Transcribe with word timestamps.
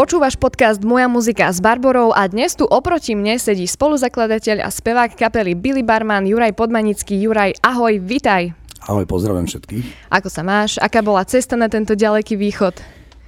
Počúvaš 0.00 0.40
podcast 0.40 0.80
Moja 0.80 1.12
muzika 1.12 1.52
s 1.52 1.60
Barborou 1.60 2.16
a 2.16 2.24
dnes 2.24 2.56
tu 2.56 2.64
oproti 2.64 3.12
mne 3.12 3.36
sedí 3.36 3.68
spoluzakladateľ 3.68 4.64
a 4.64 4.72
spevák 4.72 5.12
kapely 5.12 5.52
Billy 5.52 5.84
Barman 5.84 6.24
Juraj 6.24 6.56
Podmanický. 6.56 7.20
Juraj, 7.20 7.60
ahoj, 7.60 8.00
vitaj. 8.00 8.56
Ahoj, 8.88 9.04
pozdravím 9.04 9.44
všetkých. 9.44 10.08
Ako 10.08 10.32
sa 10.32 10.40
máš? 10.40 10.80
Aká 10.80 11.04
bola 11.04 11.20
cesta 11.28 11.52
na 11.52 11.68
tento 11.68 11.92
ďaleký 11.92 12.32
východ? 12.40 12.80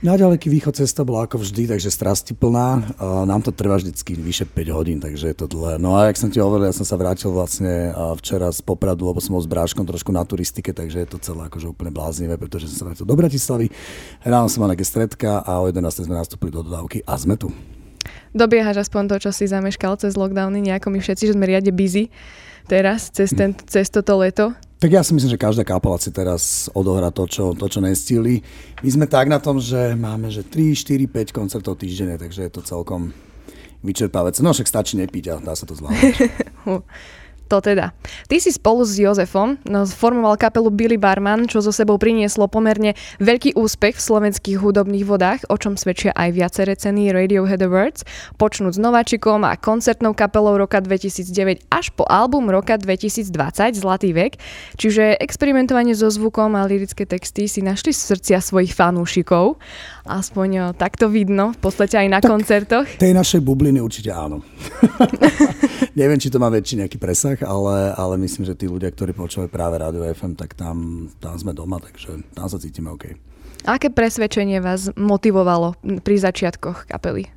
Na 0.03 0.19
ďaleký 0.19 0.51
východ 0.51 0.75
cesta 0.75 1.07
bola 1.07 1.31
ako 1.31 1.39
vždy, 1.39 1.71
takže 1.71 1.87
strasti 1.87 2.35
plná. 2.35 2.99
Nám 3.23 3.47
to 3.47 3.55
trvá 3.55 3.79
vždycky 3.79 4.19
vyše 4.19 4.43
5 4.51 4.75
hodín, 4.75 4.99
takže 4.99 5.31
je 5.31 5.37
to 5.39 5.47
dlhé. 5.47 5.79
No 5.79 5.95
a 5.95 6.11
jak 6.11 6.19
som 6.19 6.27
ti 6.27 6.43
hovoril, 6.43 6.67
ja 6.67 6.75
som 6.75 6.83
sa 6.83 6.99
vrátil 6.99 7.31
vlastne 7.31 7.95
včera 8.19 8.51
z 8.51 8.67
Popradu, 8.67 9.07
lebo 9.07 9.23
som 9.23 9.39
bol 9.39 9.43
s 9.43 9.47
bráškom 9.47 9.87
trošku 9.87 10.11
na 10.11 10.27
turistike, 10.27 10.75
takže 10.75 11.07
je 11.07 11.09
to 11.15 11.23
celé 11.23 11.47
akože 11.47 11.71
úplne 11.71 11.95
bláznivé, 11.95 12.35
pretože 12.35 12.67
som 12.75 12.83
sa 12.83 12.85
vrátil 12.91 13.07
do 13.07 13.15
Bratislavy. 13.15 13.71
Ráno 14.27 14.51
som 14.51 14.67
mal 14.67 14.75
nejaké 14.75 14.83
stredka 14.83 15.39
a 15.39 15.63
o 15.63 15.71
11. 15.71 16.11
sme 16.11 16.19
nastúpili 16.19 16.51
do 16.51 16.67
dodávky 16.67 17.07
a 17.07 17.15
sme 17.15 17.39
tu. 17.39 17.55
Dobiehaš 18.35 18.83
aspoň 18.83 19.07
to, 19.07 19.17
čo 19.23 19.31
si 19.31 19.47
zameškal 19.47 20.03
cez 20.03 20.19
lockdowny, 20.19 20.67
nejako 20.67 20.91
my 20.91 20.99
všetci, 20.99 21.31
že 21.31 21.35
sme 21.39 21.47
riade 21.47 21.71
busy 21.71 22.11
teraz, 22.67 23.07
cez, 23.15 23.31
ten, 23.31 23.55
cez 23.71 23.87
toto 23.87 24.19
leto. 24.19 24.51
Tak 24.83 24.91
ja 24.91 25.07
si 25.07 25.15
myslím, 25.15 25.31
že 25.31 25.39
každá 25.39 25.63
kapela 25.63 25.95
si 25.95 26.11
teraz 26.11 26.67
odohrá 26.75 27.15
to, 27.15 27.23
čo, 27.31 27.55
to, 27.55 27.71
čo 27.71 27.79
nestili. 27.79 28.43
My 28.83 28.91
sme 28.91 29.07
tak 29.07 29.31
na 29.31 29.39
tom, 29.39 29.63
že 29.63 29.95
máme 29.95 30.27
že 30.27 30.43
3, 30.43 30.75
4, 30.75 31.07
5 31.07 31.31
koncertov 31.31 31.79
týždenne, 31.79 32.19
takže 32.19 32.43
je 32.43 32.51
to 32.51 32.67
celkom 32.67 33.15
vyčerpávajúce. 33.87 34.43
No 34.43 34.51
však 34.51 34.67
stačí 34.67 34.99
nepiť 34.99 35.25
a 35.31 35.35
dá 35.39 35.55
sa 35.55 35.71
to 35.71 35.79
zvládať. 35.79 36.27
To 37.53 37.61
teda. 37.61 37.93
Ty 38.33 38.41
si 38.41 38.49
spolu 38.49 38.81
s 38.81 38.97
Jozefom 38.97 39.61
no, 39.69 39.85
formoval 39.85 40.41
kapelu 40.41 40.73
Billy 40.73 40.97
Barman, 40.97 41.45
čo 41.45 41.61
zo 41.61 41.69
sebou 41.69 42.01
prinieslo 42.01 42.49
pomerne 42.49 42.97
veľký 43.21 43.61
úspech 43.61 44.01
v 44.01 44.07
slovenských 44.09 44.57
hudobných 44.57 45.05
vodách, 45.05 45.45
o 45.53 45.61
čom 45.61 45.77
svedčia 45.77 46.17
aj 46.17 46.33
viaceré 46.33 46.73
ceny 46.73 47.13
Radiohead 47.13 47.61
Awards, 47.61 48.09
počnúť 48.41 48.73
s 48.73 48.81
Nováčikom 48.81 49.45
a 49.45 49.61
koncertnou 49.61 50.17
kapelou 50.17 50.57
roka 50.57 50.81
2009 50.81 51.69
až 51.69 51.93
po 51.93 52.09
album 52.09 52.49
roka 52.49 52.73
2020 52.81 53.29
Zlatý 53.77 54.17
vek. 54.17 54.41
Čiže 54.81 55.21
experimentovanie 55.21 55.93
so 55.93 56.09
zvukom 56.09 56.57
a 56.57 56.65
lirické 56.65 57.05
texty 57.05 57.53
si 57.53 57.61
našli 57.61 57.93
v 57.93 58.01
srdcia 58.01 58.41
svojich 58.41 58.73
fanúšikov. 58.73 59.61
Aspoň 60.09 60.73
takto 60.81 61.13
vidno, 61.13 61.53
v 61.53 61.61
podstate 61.61 62.01
aj 62.01 62.09
na 62.09 62.19
tak 62.25 62.33
koncertoch. 62.33 62.89
Tej 62.97 63.13
našej 63.13 63.45
bubliny 63.45 63.77
určite 63.77 64.09
áno. 64.09 64.41
Neviem, 66.01 66.17
či 66.17 66.33
to 66.33 66.41
má 66.41 66.49
väčší 66.49 66.81
nejaký 66.81 66.97
presah, 66.97 67.37
ale, 67.45 67.93
ale 67.95 68.15
myslím, 68.23 68.49
že 68.49 68.57
tí 68.57 68.67
ľudia, 68.67 68.91
ktorí 68.91 69.13
počúvajú 69.13 69.51
práve 69.51 69.79
Radio 69.79 70.03
FM, 70.07 70.35
tak 70.39 70.55
tam, 70.55 71.07
tam 71.21 71.35
sme 71.37 71.53
doma, 71.53 71.79
takže 71.83 72.23
tam 72.35 72.47
sa 72.49 72.59
cítime 72.59 72.91
OK. 72.91 73.15
Aké 73.63 73.95
presvedčenie 73.95 74.59
vás 74.59 74.91
motivovalo 74.99 75.79
pri 76.03 76.17
začiatkoch 76.19 76.91
kapely? 76.91 77.31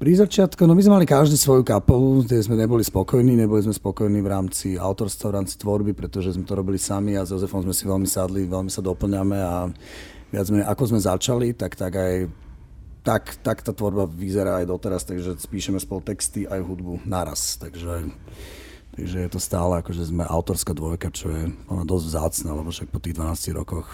Pri 0.00 0.16
začiatku, 0.16 0.64
no 0.64 0.72
my 0.72 0.80
sme 0.80 0.96
mali 0.96 1.06
každý 1.06 1.36
svoju 1.36 1.60
kapelu, 1.60 2.24
kde 2.24 2.40
sme 2.40 2.56
neboli 2.56 2.80
spokojní, 2.80 3.36
neboli 3.36 3.60
sme 3.60 3.76
spokojní 3.76 4.24
v 4.24 4.32
rámci 4.32 4.80
autorstva, 4.80 5.28
v 5.28 5.36
rámci 5.44 5.60
tvorby, 5.60 5.92
pretože 5.92 6.34
sme 6.34 6.48
to 6.48 6.56
robili 6.56 6.80
sami 6.80 7.20
a 7.20 7.22
s 7.22 7.36
Jozefom 7.36 7.60
sme 7.60 7.76
si 7.76 7.84
veľmi 7.84 8.08
sadli, 8.08 8.48
veľmi 8.48 8.72
sa 8.72 8.80
doplňame 8.80 9.38
a 9.38 9.68
viac 10.32 10.46
menej 10.48 10.66
ako 10.72 10.82
sme 10.88 11.04
začali, 11.04 11.52
tak, 11.52 11.76
tak 11.76 11.92
aj 12.00 12.14
tak, 13.00 13.40
tak 13.40 13.64
tá 13.64 13.72
tvorba 13.72 14.04
vyzerá 14.04 14.60
aj 14.60 14.66
doteraz, 14.68 15.02
takže 15.08 15.40
spíšeme 15.40 15.80
spolu 15.80 16.04
texty 16.04 16.44
aj 16.44 16.60
hudbu 16.60 17.04
naraz. 17.08 17.56
Takže 17.60 18.12
Takže 19.00 19.16
je 19.16 19.30
to 19.32 19.40
stále 19.40 19.72
ako, 19.80 19.96
že 19.96 20.12
sme 20.12 20.28
autorská 20.28 20.76
dvojka, 20.76 21.08
čo 21.08 21.32
je 21.32 21.48
ona 21.72 21.88
dosť 21.88 22.04
vzácne, 22.04 22.52
lebo 22.52 22.68
však 22.68 22.92
po 22.92 23.00
tých 23.00 23.16
12 23.16 23.56
rokoch 23.56 23.88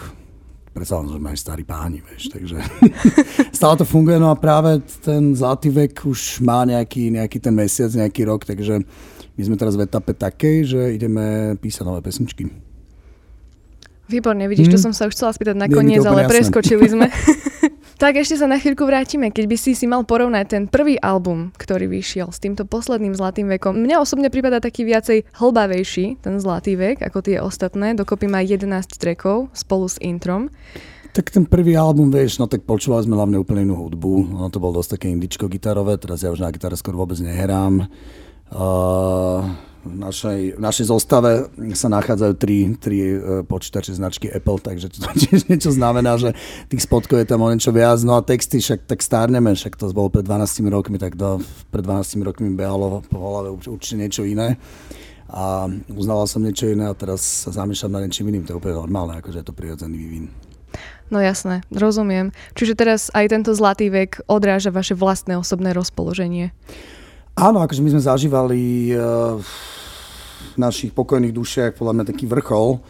predsa 0.75 0.99
len, 0.99 1.07
že 1.07 1.15
sme 1.15 1.31
aj 1.31 1.39
starí 1.39 1.63
páni, 1.63 2.03
vieš, 2.03 2.27
takže 2.27 2.59
stále 3.57 3.79
to 3.79 3.87
funguje, 3.87 4.19
no 4.19 4.27
a 4.27 4.35
práve 4.35 4.83
ten 4.99 5.31
zlatý 5.31 5.71
vek 5.71 6.03
už 6.03 6.43
má 6.43 6.67
nejaký, 6.67 7.15
nejaký 7.15 7.39
ten 7.39 7.55
mesiac, 7.55 7.87
nejaký 7.87 8.27
rok, 8.27 8.43
takže 8.43 8.83
my 9.39 9.41
sme 9.47 9.55
teraz 9.55 9.79
v 9.79 9.87
etape 9.87 10.11
takej, 10.11 10.57
že 10.75 10.81
ideme 10.99 11.55
písať 11.55 11.87
nové 11.87 12.03
pesničky. 12.03 12.51
Výborne, 14.11 14.43
vidíš, 14.51 14.67
hmm. 14.67 14.75
to 14.75 14.83
som 14.91 14.91
sa 14.91 15.07
už 15.07 15.15
chcela 15.15 15.31
spýtať 15.31 15.55
nakoniec, 15.55 16.03
ale 16.03 16.27
jasné. 16.27 16.31
preskočili 16.35 16.83
sme. 16.83 17.07
Tak 17.97 18.13
ešte 18.13 18.37
sa 18.37 18.45
na 18.45 18.61
chvíľku 18.61 18.85
vrátime, 18.85 19.33
keď 19.33 19.45
by 19.49 19.57
si 19.57 19.73
si 19.73 19.89
mal 19.89 20.05
porovnať 20.05 20.45
ten 20.45 20.63
prvý 20.69 21.01
album, 21.01 21.49
ktorý 21.57 21.89
vyšiel 21.89 22.29
s 22.29 22.37
týmto 22.37 22.61
posledným 22.61 23.17
Zlatým 23.17 23.49
vekom. 23.49 23.73
Mne 23.73 23.97
osobne 23.97 24.29
prípada 24.29 24.61
taký 24.61 24.85
viacej 24.85 25.25
hlbavejší, 25.33 26.21
ten 26.21 26.37
Zlatý 26.37 26.77
vek, 26.77 27.01
ako 27.01 27.25
tie 27.25 27.41
ostatné. 27.41 27.97
Dokopy 27.97 28.29
má 28.29 28.45
11 28.45 28.69
trackov 29.01 29.49
spolu 29.49 29.89
s 29.89 29.97
introm. 29.97 30.53
Tak 31.17 31.33
ten 31.33 31.49
prvý 31.49 31.73
album, 31.73 32.13
vieš, 32.13 32.37
no 32.37 32.45
tak 32.45 32.69
počúvali 32.69 33.09
sme 33.09 33.17
hlavne 33.17 33.41
úplne 33.41 33.65
inú 33.65 33.89
hudbu. 33.89 34.29
No 34.29 34.45
to 34.53 34.61
bol 34.61 34.77
dosť 34.77 35.01
také 35.01 35.09
indičko 35.09 35.49
gitarové, 35.49 35.97
teraz 35.97 36.21
ja 36.21 36.29
už 36.29 36.45
na 36.45 36.53
gitare 36.53 36.77
skoro 36.77 37.01
vôbec 37.01 37.17
nehrám. 37.17 37.89
Uh, 38.53 39.41
v 39.87 39.97
našej, 39.97 40.39
v 40.55 40.61
našej 40.61 40.85
zostave 40.91 41.49
sa 41.73 41.87
nachádzajú 41.87 42.33
tri, 42.35 42.75
tri 42.75 42.97
e, 43.15 43.41
počítače 43.47 43.95
značky 43.95 44.27
Apple, 44.29 44.59
takže 44.59 44.91
to 44.93 45.07
tiež 45.15 45.47
niečo 45.47 45.71
znamená, 45.71 46.19
že 46.19 46.35
tých 46.67 46.83
spotkov 46.83 47.23
je 47.23 47.27
tam 47.27 47.41
o 47.41 47.49
niečo 47.49 47.71
viac. 47.71 48.03
No 48.03 48.19
a 48.19 48.21
texty 48.21 48.59
však 48.59 48.85
tak 48.85 48.99
stárneme, 49.01 49.55
však 49.55 49.79
to 49.79 49.89
bolo 49.95 50.11
pred 50.11 50.27
12 50.27 50.67
rokmi, 50.67 50.99
tak 50.99 51.15
do, 51.15 51.39
pred 51.71 51.81
12 51.81 52.27
rokmi 52.27 52.51
behalo 52.53 53.01
po 53.07 53.17
hlave 53.17 53.55
určite 53.55 53.95
niečo 53.97 54.27
iné. 54.27 54.59
A 55.27 55.67
uznala 55.91 56.23
som 56.23 56.39
niečo 56.39 56.71
iné 56.71 56.87
a 56.87 56.95
teraz 56.95 57.47
sa 57.47 57.51
zamýšľam 57.51 57.99
na 57.99 57.99
niečím 58.07 58.31
iným, 58.31 58.47
to 58.47 58.55
je 58.55 58.59
úplne 58.59 58.79
normálne, 58.79 59.19
akože 59.19 59.43
je 59.43 59.47
to 59.47 59.55
prirodzený 59.55 59.95
vývin. 59.99 60.27
No 61.07 61.23
jasné, 61.23 61.63
rozumiem. 61.71 62.35
Čiže 62.55 62.75
teraz 62.75 63.07
aj 63.15 63.31
tento 63.31 63.55
zlatý 63.55 63.87
vek 63.87 64.27
odráža 64.27 64.75
vaše 64.75 64.91
vlastné 64.91 65.39
osobné 65.39 65.71
rozpoloženie. 65.71 66.51
Áno, 67.37 67.61
akože 67.61 67.85
my 67.85 67.93
sme 67.93 68.01
zažívali 68.01 68.89
uh, 68.97 69.37
v 69.37 69.51
našich 70.57 70.89
pokojných 70.89 71.37
dušiach 71.37 71.77
podľa 71.77 71.93
mňa 71.93 72.05
taký 72.09 72.25
vrchol, 72.25 72.81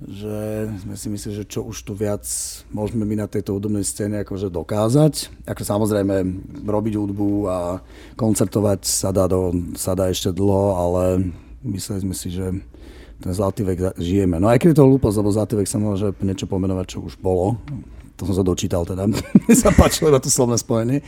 že 0.00 0.72
sme 0.80 0.96
si 0.96 1.12
mysleli, 1.12 1.44
že 1.44 1.44
čo 1.44 1.68
už 1.68 1.84
tu 1.84 1.92
viac 1.92 2.24
môžeme 2.72 3.04
my 3.04 3.20
na 3.20 3.28
tejto 3.28 3.52
hudobnej 3.52 3.84
scéne 3.84 4.24
akože 4.24 4.48
dokázať. 4.48 5.44
Ako 5.44 5.68
samozrejme 5.68 6.16
robiť 6.64 6.96
hudbu 6.96 7.30
a 7.44 7.84
koncertovať 8.16 8.88
sa 8.88 9.12
dá, 9.12 9.28
do, 9.28 9.52
sa 9.76 9.92
dá 9.92 10.08
ešte 10.08 10.32
dlho, 10.32 10.80
ale 10.80 11.28
mysleli 11.68 12.08
sme 12.08 12.16
si, 12.16 12.32
že 12.32 12.56
ten 13.20 13.32
zlatý 13.36 13.68
vek 13.68 14.00
žijeme. 14.00 14.40
No 14.40 14.48
aj 14.48 14.64
keď 14.64 14.68
je 14.72 14.78
to 14.80 14.88
hlúposť, 14.88 15.16
lebo 15.20 15.28
zlatý 15.28 15.60
vek 15.60 15.68
sa 15.68 15.76
môže 15.76 16.08
niečo 16.24 16.48
pomenovať, 16.48 16.86
čo 16.88 17.04
už 17.04 17.20
bolo. 17.20 17.60
To 18.16 18.24
som 18.24 18.32
sa 18.32 18.44
dočítal 18.46 18.88
teda. 18.88 19.04
Mne 19.44 19.52
sa 19.52 19.76
páčilo 19.76 20.08
iba 20.08 20.24
to 20.24 20.32
slovné 20.32 20.56
spojenie. 20.56 21.04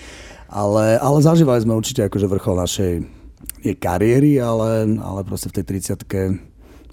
Ale, 0.46 0.98
ale 0.98 1.18
zažívali 1.22 1.60
sme 1.62 1.74
určite 1.74 2.06
akože 2.06 2.26
vrchol 2.30 2.54
našej 2.62 2.92
nie 3.66 3.74
kariéry, 3.74 4.38
ale, 4.38 4.86
ale 5.02 5.20
proste 5.26 5.50
v 5.50 5.60
tej 5.60 5.64
30 5.98 6.06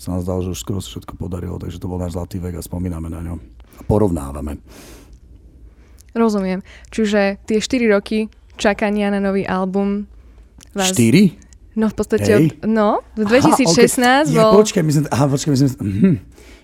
sa 0.02 0.08
nám 0.10 0.22
zdalo, 0.26 0.40
že 0.42 0.58
už 0.58 0.60
skoro 0.60 0.80
sa 0.82 0.90
všetko 0.98 1.14
podarilo, 1.16 1.62
takže 1.62 1.78
to 1.78 1.88
bol 1.88 2.02
náš 2.02 2.18
zlatý 2.18 2.42
vek 2.42 2.58
a 2.58 2.66
spomíname 2.66 3.08
na 3.08 3.22
ňo 3.22 3.38
a 3.78 3.82
porovnávame. 3.86 4.58
Rozumiem. 6.14 6.66
Čiže 6.90 7.42
tie 7.46 7.58
4 7.62 7.94
roky 7.94 8.30
čakania 8.58 9.14
na 9.14 9.22
nový 9.22 9.46
album 9.46 10.10
vás... 10.74 10.94
4? 10.94 11.42
No 11.74 11.90
v 11.90 11.96
podstate, 11.98 12.32
od, 12.38 12.70
no, 12.70 13.02
v 13.18 13.26
2016 13.26 13.98
aha, 13.98 14.22
okay. 14.22 14.30
bol... 14.30 14.54
Ja, 14.54 14.58
počkaj, 14.62 14.84
my 14.86 14.92
sme, 14.94 15.06
aha, 15.10 15.26
počkaj, 15.26 15.50
my 15.50 15.58
sme, 15.58 15.70
hm, 15.74 16.16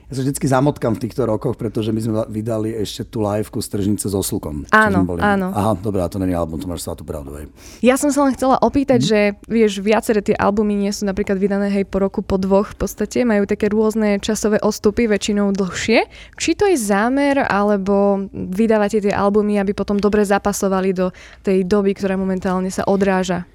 ja 0.09 0.17
sa 0.17 0.25
vždy 0.25 0.41
zamotkam 0.41 0.97
v 0.97 1.05
týchto 1.05 1.21
rokoch, 1.29 1.53
pretože 1.53 1.93
my 1.93 2.01
sme 2.01 2.13
vydali 2.33 2.73
ešte 2.73 3.05
tú 3.05 3.21
liveku 3.21 3.61
z 3.61 3.77
Tržnice 3.77 4.09
so 4.09 4.25
Slukom. 4.25 4.65
Áno, 4.73 5.05
boli... 5.05 5.21
áno. 5.21 5.53
Aha, 5.53 5.77
dobré, 5.77 6.01
to 6.09 6.17
není 6.17 6.33
album, 6.33 6.57
to 6.57 6.65
máš 6.65 6.81
tú 6.81 7.05
pravdu. 7.05 7.37
Hej. 7.37 7.45
Ja 7.85 7.93
som 7.93 8.09
sa 8.09 8.25
len 8.25 8.33
chcela 8.33 8.57
opýtať, 8.57 9.05
mm. 9.05 9.07
že 9.07 9.19
vieš, 9.45 9.85
viaceré 9.85 10.25
tie 10.25 10.33
albumy 10.33 10.73
nie 10.73 10.89
sú 10.89 11.05
napríklad 11.05 11.37
vydané 11.37 11.69
hej 11.69 11.85
po 11.85 12.01
roku, 12.01 12.25
po 12.25 12.41
dvoch 12.41 12.73
v 12.73 12.89
podstate, 12.89 13.21
majú 13.21 13.45
také 13.45 13.69
rôzne 13.69 14.17
časové 14.17 14.57
ostupy, 14.65 15.05
väčšinou 15.05 15.53
dlhšie. 15.53 16.09
Či 16.41 16.57
to 16.57 16.65
je 16.65 16.73
zámer, 16.81 17.45
alebo 17.45 18.25
vydávate 18.33 19.05
tie 19.05 19.13
albumy, 19.13 19.61
aby 19.61 19.77
potom 19.77 20.01
dobre 20.01 20.25
zapasovali 20.25 20.89
do 20.89 21.13
tej 21.45 21.69
doby, 21.69 21.93
ktorá 21.93 22.17
momentálne 22.17 22.73
sa 22.73 22.81
odráža? 22.89 23.45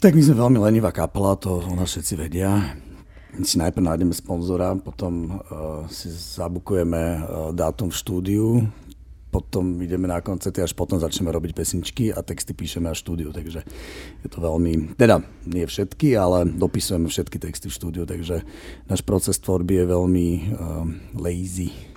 Tak 0.00 0.16
my 0.16 0.24
sme 0.24 0.40
veľmi 0.40 0.56
lenivá 0.56 0.88
kapela, 0.88 1.36
to 1.36 1.60
o 1.60 1.74
nás 1.76 1.92
všetci 1.92 2.14
vedia 2.16 2.80
si 3.42 3.60
najprv 3.60 3.84
nájdeme 3.84 4.14
sponzora, 4.14 4.72
potom 4.78 5.42
uh, 5.42 5.84
si 5.90 6.08
zabukujeme 6.08 7.02
uh, 7.20 7.22
dátum 7.52 7.92
v 7.92 7.98
štúdiu, 7.98 8.46
potom 9.28 9.76
ideme 9.84 10.08
na 10.08 10.24
koncerty, 10.24 10.64
až 10.64 10.72
potom 10.72 10.96
začneme 10.96 11.28
robiť 11.28 11.52
pesničky 11.52 12.08
a 12.08 12.24
texty 12.24 12.56
píšeme 12.56 12.88
až 12.88 13.04
štúdiu, 13.04 13.36
takže 13.36 13.60
je 14.24 14.28
to 14.32 14.38
veľmi, 14.40 14.96
teda 14.96 15.20
nie 15.44 15.68
všetky, 15.68 16.16
ale 16.16 16.48
dopisujeme 16.48 17.04
všetky 17.10 17.36
texty 17.36 17.68
v 17.68 17.76
štúdiu, 17.76 18.04
takže 18.08 18.40
náš 18.88 19.04
proces 19.04 19.36
tvorby 19.36 19.82
je 19.82 19.86
veľmi 19.92 20.28
uh, 20.56 20.86
lazy. 21.20 21.96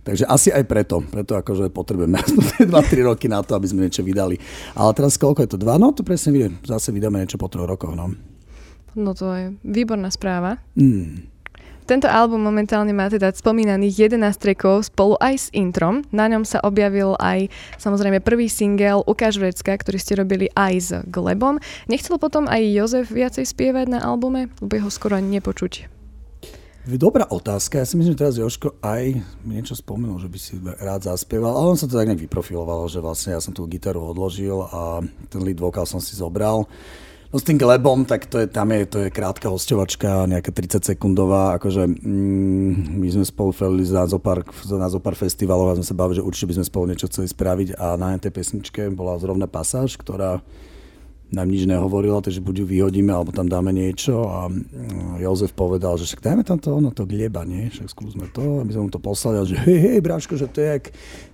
Takže 0.00 0.24
asi 0.26 0.48
aj 0.48 0.64
preto, 0.64 1.04
preto 1.06 1.36
akože 1.36 1.68
potrebujeme 1.70 2.18
2-3 2.72 3.04
roky 3.04 3.28
na 3.28 3.44
to, 3.44 3.52
aby 3.54 3.68
sme 3.68 3.84
niečo 3.84 4.00
vydali. 4.00 4.40
Ale 4.72 4.90
teraz 4.96 5.20
koľko 5.20 5.44
je 5.44 5.50
to? 5.54 5.58
Dva? 5.60 5.76
No 5.76 5.92
to 5.92 6.00
presne 6.00 6.32
vyjde. 6.32 6.56
Zase 6.64 6.88
vydáme 6.88 7.20
niečo 7.20 7.36
po 7.36 7.52
troch 7.52 7.68
rokoch. 7.68 7.92
No. 7.92 8.16
No 8.94 9.14
to 9.14 9.26
je 9.34 9.44
výborná 9.62 10.10
správa. 10.10 10.58
Mm. 10.74 11.30
Tento 11.90 12.06
album 12.06 12.46
momentálne 12.46 12.94
má 12.94 13.10
teda 13.10 13.34
spomínaných 13.34 14.14
11 14.14 14.22
trackov 14.38 14.86
spolu 14.86 15.18
aj 15.18 15.34
s 15.34 15.46
introm. 15.50 16.06
Na 16.14 16.30
ňom 16.30 16.46
sa 16.46 16.62
objavil 16.62 17.18
aj 17.18 17.50
samozrejme 17.82 18.22
prvý 18.22 18.46
single 18.46 19.02
Ukáž 19.02 19.42
vrecka, 19.42 19.74
ktorý 19.74 19.98
ste 19.98 20.14
robili 20.14 20.46
aj 20.54 20.74
s 20.78 20.90
Glebom. 21.10 21.58
Nechcel 21.90 22.14
potom 22.22 22.46
aj 22.46 22.62
Jozef 22.62 23.10
viacej 23.10 23.42
spievať 23.42 23.90
na 23.90 24.06
albume, 24.06 24.54
lebo 24.62 24.70
jeho 24.70 24.86
skoro 24.86 25.18
ani 25.18 25.42
nepočuť. 25.42 25.90
Dobrá 26.86 27.26
otázka. 27.26 27.82
Ja 27.82 27.86
si 27.90 27.98
myslím, 27.98 28.14
že 28.14 28.22
teraz 28.22 28.38
Joško 28.38 28.78
aj 28.86 29.20
mi 29.42 29.58
niečo 29.58 29.74
spomenul, 29.74 30.22
že 30.22 30.30
by 30.30 30.38
si 30.38 30.62
rád 30.62 31.10
zaspieval, 31.10 31.58
ale 31.58 31.74
on 31.74 31.78
sa 31.78 31.90
to 31.90 31.98
tak 31.98 32.06
nejak 32.06 32.24
vyprofiloval, 32.24 32.86
že 32.86 33.02
vlastne 33.02 33.34
ja 33.34 33.42
som 33.42 33.50
tú 33.50 33.66
gitaru 33.66 34.00
odložil 34.00 34.62
a 34.62 35.02
ten 35.26 35.42
lead 35.42 35.58
vokál 35.58 35.90
som 35.90 35.98
si 35.98 36.14
zobral. 36.14 36.70
No 37.30 37.38
s 37.38 37.46
tým 37.46 37.62
Glebom, 37.62 38.02
tak 38.10 38.26
to 38.26 38.42
je, 38.42 38.50
tam 38.50 38.74
je, 38.74 38.82
to 38.90 38.98
je 39.06 39.08
krátka 39.14 39.46
hostovačka, 39.46 40.26
nejaká 40.26 40.50
30 40.50 40.82
sekundová, 40.82 41.54
akože 41.62 41.86
mm, 41.86 42.98
my 42.98 43.06
sme 43.06 43.22
spolu 43.22 43.54
felili 43.54 43.86
na 43.86 44.02
zopár, 44.10 44.42
na 44.66 44.90
zopár 44.90 45.14
festivalov 45.14 45.70
a 45.70 45.78
sme 45.78 45.86
sa 45.86 45.94
bavili, 45.94 46.18
že 46.18 46.26
určite 46.26 46.50
by 46.50 46.54
sme 46.58 46.66
spolu 46.66 46.84
niečo 46.90 47.06
chceli 47.06 47.30
spraviť 47.30 47.78
a 47.78 47.94
na 47.94 48.18
tej 48.18 48.34
pesničke 48.34 48.90
bola 48.90 49.14
zrovna 49.22 49.46
pasáž, 49.46 49.94
ktorá 49.94 50.42
nám 51.30 51.46
nič 51.46 51.66
nehovorila, 51.66 52.18
takže 52.18 52.42
buď 52.42 52.62
ju 52.62 52.66
vyhodíme, 52.66 53.14
alebo 53.14 53.30
tam 53.30 53.46
dáme 53.46 53.70
niečo 53.70 54.26
a 54.26 54.50
mm, 54.50 55.22
Jozef 55.22 55.54
povedal, 55.54 55.94
že 55.94 56.10
však 56.10 56.26
dajme 56.26 56.42
tam 56.42 56.58
to, 56.58 56.74
ono 56.74 56.90
to 56.90 57.06
glieba, 57.06 57.46
nie? 57.46 57.70
Však 57.70 57.86
skúsme 57.90 58.26
to 58.34 58.60
a 58.60 58.66
my 58.66 58.70
sme 58.70 58.86
mu 58.86 58.90
to 58.90 58.98
poslali 58.98 59.38
a 59.38 59.46
že 59.46 59.54
hej, 59.62 59.78
hej, 59.78 60.00
bráško, 60.02 60.34
že 60.34 60.50
to 60.50 60.58
je 60.58 60.68
jak, 60.68 60.84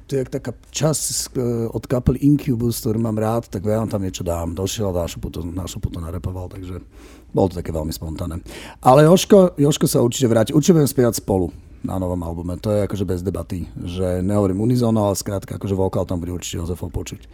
to 0.05 0.11
je 0.13 0.19
jak 0.21 0.31
taká 0.31 0.53
časť 0.69 1.37
e, 1.37 1.73
od 1.73 1.85
kapely 1.89 2.21
Incubus, 2.23 2.85
ktorú 2.85 3.01
mám 3.01 3.17
rád, 3.17 3.49
tak 3.49 3.65
ja 3.65 3.81
vám 3.81 3.91
tam 3.91 4.05
niečo 4.05 4.23
dám. 4.23 4.53
Došiel 4.53 4.93
a 4.93 5.09
našu 5.09 5.19
puto, 5.19 5.41
našu 5.41 5.81
puto 5.81 5.97
narepoval, 5.99 6.53
takže 6.53 6.85
bolo 7.33 7.47
to 7.49 7.59
také 7.65 7.73
veľmi 7.73 7.93
spontánne. 7.93 8.45
Ale 8.85 9.09
Joško, 9.09 9.57
Joško 9.57 9.87
sa 9.89 10.05
určite 10.05 10.29
vráti, 10.29 10.53
určite 10.53 10.77
budeme 10.77 10.93
spievať 10.93 11.25
spolu 11.25 11.66
na 11.85 11.99
novom 11.99 12.21
albume. 12.23 12.57
To 12.63 12.73
je 12.73 12.85
akože 12.87 13.05
bez 13.05 13.21
debaty, 13.21 13.67
že 13.77 14.23
nehovorím 14.23 14.65
unizono, 14.65 15.07
ale 15.07 15.19
skrátka 15.19 15.59
akože 15.61 15.77
vokál 15.77 16.09
tam 16.09 16.23
bude 16.23 16.33
určite 16.33 16.63
Jozefov 16.63 16.95
počuť. 16.95 17.29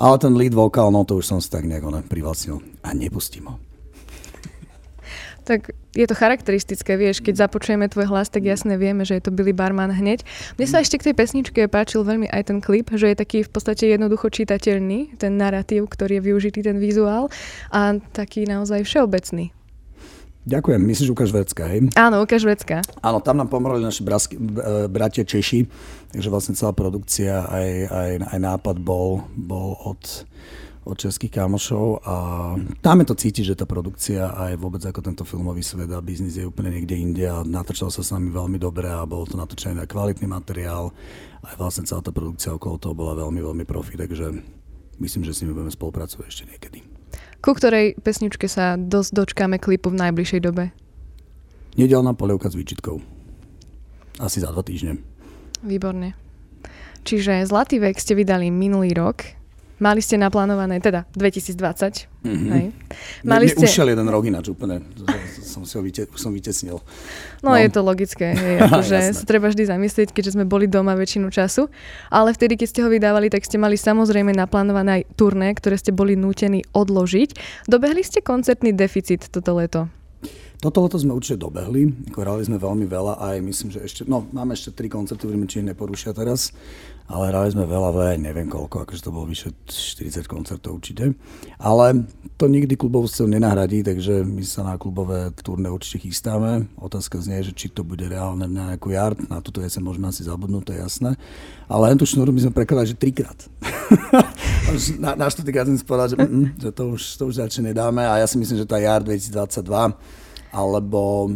Ale 0.00 0.16
ten 0.20 0.36
lead 0.36 0.54
vokál, 0.54 0.92
no 0.92 1.04
to 1.04 1.18
už 1.18 1.26
som 1.26 1.38
si 1.42 1.50
tak 1.50 1.66
nejak 1.66 1.84
privlastnil 2.06 2.62
a 2.84 2.94
nepustím 2.94 3.50
ho. 3.50 3.56
Tak 5.40 5.72
je 5.96 6.06
to 6.06 6.14
charakteristické, 6.14 6.94
vieš, 6.94 7.18
keď 7.18 7.48
započujeme 7.48 7.90
tvoj 7.90 8.06
hlas, 8.06 8.30
tak 8.30 8.46
jasne 8.46 8.78
vieme, 8.78 9.02
že 9.02 9.18
je 9.18 9.26
to 9.26 9.34
Billy 9.34 9.50
Barman 9.50 9.90
hneď. 9.90 10.22
Mne 10.54 10.66
sa 10.70 10.78
ešte 10.78 11.02
k 11.02 11.10
tej 11.10 11.14
pesničke 11.18 11.60
páčil 11.66 12.06
veľmi 12.06 12.30
aj 12.30 12.54
ten 12.54 12.58
klip, 12.62 12.94
že 12.94 13.10
je 13.10 13.16
taký 13.18 13.42
v 13.42 13.50
podstate 13.50 13.90
jednoducho 13.90 14.30
čitateľný, 14.30 15.18
ten 15.18 15.34
narratív, 15.34 15.90
ktorý 15.90 16.22
je 16.22 16.26
využitý, 16.30 16.60
ten 16.62 16.78
vizuál 16.78 17.26
a 17.74 17.98
taký 18.14 18.46
naozaj 18.46 18.86
všeobecný. 18.86 19.50
Ďakujem. 20.48 20.80
Myslíš 20.80 21.12
Ukáž 21.12 21.36
Vecka, 21.36 21.68
hej? 21.68 21.92
Áno, 22.00 22.24
Ukáž 22.24 22.48
Vecka. 22.48 22.80
Áno, 23.04 23.20
tam 23.20 23.36
nám 23.36 23.52
pomohli 23.52 23.84
naši 23.84 24.00
brasky, 24.00 24.40
bratia 24.88 25.20
Češi, 25.20 25.68
takže 26.16 26.32
vlastne 26.32 26.56
celá 26.56 26.72
produkcia, 26.72 27.44
aj, 27.44 27.68
aj, 27.92 28.10
aj 28.32 28.38
nápad 28.40 28.80
bol, 28.80 29.20
bol 29.36 29.76
od, 29.84 30.00
od 30.88 30.96
českých 30.96 31.44
kamošov 31.44 32.00
a 32.08 32.14
tam 32.80 33.04
je 33.04 33.06
to 33.12 33.20
cítiť, 33.20 33.44
že 33.52 33.58
tá 33.60 33.68
produkcia 33.68 34.32
aj 34.32 34.56
vôbec 34.56 34.80
ako 34.80 35.04
tento 35.04 35.28
filmový 35.28 35.60
svet 35.60 35.92
a 35.92 36.00
biznis 36.00 36.40
je 36.40 36.48
úplne 36.48 36.72
niekde 36.72 36.96
inde 36.96 37.28
a 37.28 37.44
natrčal 37.44 37.92
sa 37.92 38.00
s 38.00 38.08
nami 38.08 38.32
veľmi 38.32 38.56
dobre 38.56 38.88
a 38.88 39.04
bolo 39.04 39.28
to 39.28 39.36
natočené 39.36 39.76
na 39.76 39.84
kvalitný 39.84 40.24
materiál. 40.24 40.88
Aj 41.44 41.52
vlastne 41.60 41.84
celá 41.84 42.00
tá 42.00 42.16
produkcia 42.16 42.56
okolo 42.56 42.80
toho 42.80 42.96
bola 42.96 43.12
veľmi, 43.12 43.44
veľmi 43.44 43.64
profi, 43.68 44.00
takže 44.00 44.32
myslím, 45.04 45.20
že 45.20 45.36
s 45.36 45.44
nimi 45.44 45.52
budeme 45.52 45.72
spolupracovať 45.72 46.26
ešte 46.26 46.48
niekedy. 46.48 46.89
Ku 47.40 47.56
ktorej 47.56 47.96
pesničke 48.04 48.44
sa 48.52 48.76
dosť 48.76 49.10
dočkáme 49.16 49.56
klipu 49.56 49.88
v 49.88 49.96
najbližšej 49.96 50.40
dobe? 50.44 50.76
Nedelná 51.80 52.12
polievka 52.12 52.52
s 52.52 52.58
výčitkou. 52.58 53.00
Asi 54.20 54.44
za 54.44 54.52
dva 54.52 54.60
týždne. 54.60 55.00
Výborne. 55.64 56.12
Čiže 57.08 57.48
Zlatý 57.48 57.80
vek 57.80 57.96
ste 57.96 58.12
vydali 58.12 58.52
minulý 58.52 58.92
rok. 58.92 59.39
Mali 59.80 60.04
ste 60.04 60.20
naplánované, 60.20 60.76
teda 60.76 61.08
2020. 61.16 61.56
Mm-hmm. 62.20 62.50
Hej. 62.52 62.64
Mali 63.24 63.48
ste... 63.48 63.64
ušiel 63.64 63.96
jeden 63.96 64.04
rok 64.12 64.28
ináč 64.28 64.52
úplne. 64.52 64.84
Som 65.40 65.64
si 65.64 65.74
ho 65.74 65.82
vyte, 65.82 66.04
som 66.20 66.36
vytesnil. 66.36 66.84
No, 67.40 67.56
no, 67.56 67.56
je 67.56 67.72
to 67.72 67.80
logické. 67.80 68.36
Hej, 68.36 68.60
akože 68.68 69.16
sa 69.16 69.24
treba 69.24 69.48
vždy 69.48 69.72
zamyslieť, 69.72 70.12
keďže 70.12 70.36
sme 70.36 70.44
boli 70.44 70.68
doma 70.68 70.92
väčšinu 70.92 71.32
času. 71.32 71.72
Ale 72.12 72.36
vtedy, 72.36 72.60
keď 72.60 72.68
ste 72.68 72.80
ho 72.84 72.92
vydávali, 72.92 73.32
tak 73.32 73.48
ste 73.48 73.56
mali 73.56 73.80
samozrejme 73.80 74.36
naplánované 74.36 75.00
aj 75.00 75.16
turné, 75.16 75.48
ktoré 75.56 75.80
ste 75.80 75.96
boli 75.96 76.12
nútení 76.12 76.60
odložiť. 76.76 77.64
Dobehli 77.64 78.04
ste 78.04 78.20
koncertný 78.20 78.76
deficit 78.76 79.32
toto 79.32 79.56
leto? 79.56 79.88
Toto 80.60 80.84
leto 80.84 81.00
sme 81.00 81.16
určite 81.16 81.40
dobehli, 81.40 82.12
hrali 82.12 82.44
sme 82.44 82.60
veľmi 82.60 82.84
veľa 82.84 83.16
a 83.16 83.32
aj 83.32 83.38
myslím, 83.40 83.68
že 83.72 83.80
ešte, 83.80 84.04
no 84.04 84.28
máme 84.28 84.52
ešte 84.52 84.76
tri 84.76 84.92
koncerty, 84.92 85.24
budeme 85.24 85.48
či 85.48 85.64
neporušia 85.64 86.12
teraz, 86.12 86.52
ale 87.10 87.34
hrali 87.34 87.50
sme 87.50 87.66
veľa, 87.66 87.90
veľa, 87.90 88.22
neviem 88.22 88.46
koľko, 88.46 88.86
akože 88.86 89.02
to 89.02 89.10
bolo 89.10 89.26
vyše 89.26 89.50
40 89.66 90.30
koncertov 90.30 90.78
určite. 90.78 91.18
Ale 91.58 92.06
to 92.38 92.46
nikdy 92.46 92.78
klubovcov 92.78 93.26
nenahradí, 93.26 93.82
takže 93.82 94.22
my 94.22 94.46
sa 94.46 94.62
na 94.62 94.78
klubové 94.78 95.34
turné 95.42 95.66
určite 95.66 96.06
chystáme. 96.06 96.70
Otázka 96.78 97.18
znie, 97.18 97.42
že 97.42 97.50
či 97.50 97.66
to 97.66 97.82
bude 97.82 98.06
reálne 98.06 98.46
na 98.46 98.72
nejakú 98.72 98.94
jar, 98.94 99.18
na 99.26 99.42
túto 99.42 99.58
jesen 99.58 99.82
môžeme 99.82 100.06
asi 100.06 100.22
zabudnúť, 100.22 100.70
to 100.70 100.74
je 100.78 100.80
jasné. 100.86 101.10
Ale 101.66 101.90
len 101.90 101.98
tú 101.98 102.06
šnúru 102.06 102.30
by 102.30 102.46
sme 102.46 102.52
prekladali, 102.54 102.94
že 102.94 102.96
trikrát. 102.96 103.38
na, 105.02 105.18
na 105.18 105.26
štvrtýkrát 105.26 105.66
som 105.66 105.74
si 105.74 105.82
že, 105.82 106.16
mm, 106.16 106.62
že 106.62 106.70
to, 106.70 106.94
už, 106.94 107.02
to 107.18 107.22
už 107.26 107.42
radšej 107.42 107.74
nedáme 107.74 108.06
a 108.06 108.22
ja 108.22 108.26
si 108.30 108.38
myslím, 108.38 108.62
že 108.62 108.70
tá 108.70 108.78
jar 108.78 109.02
2022 109.02 109.66
alebo 110.54 111.30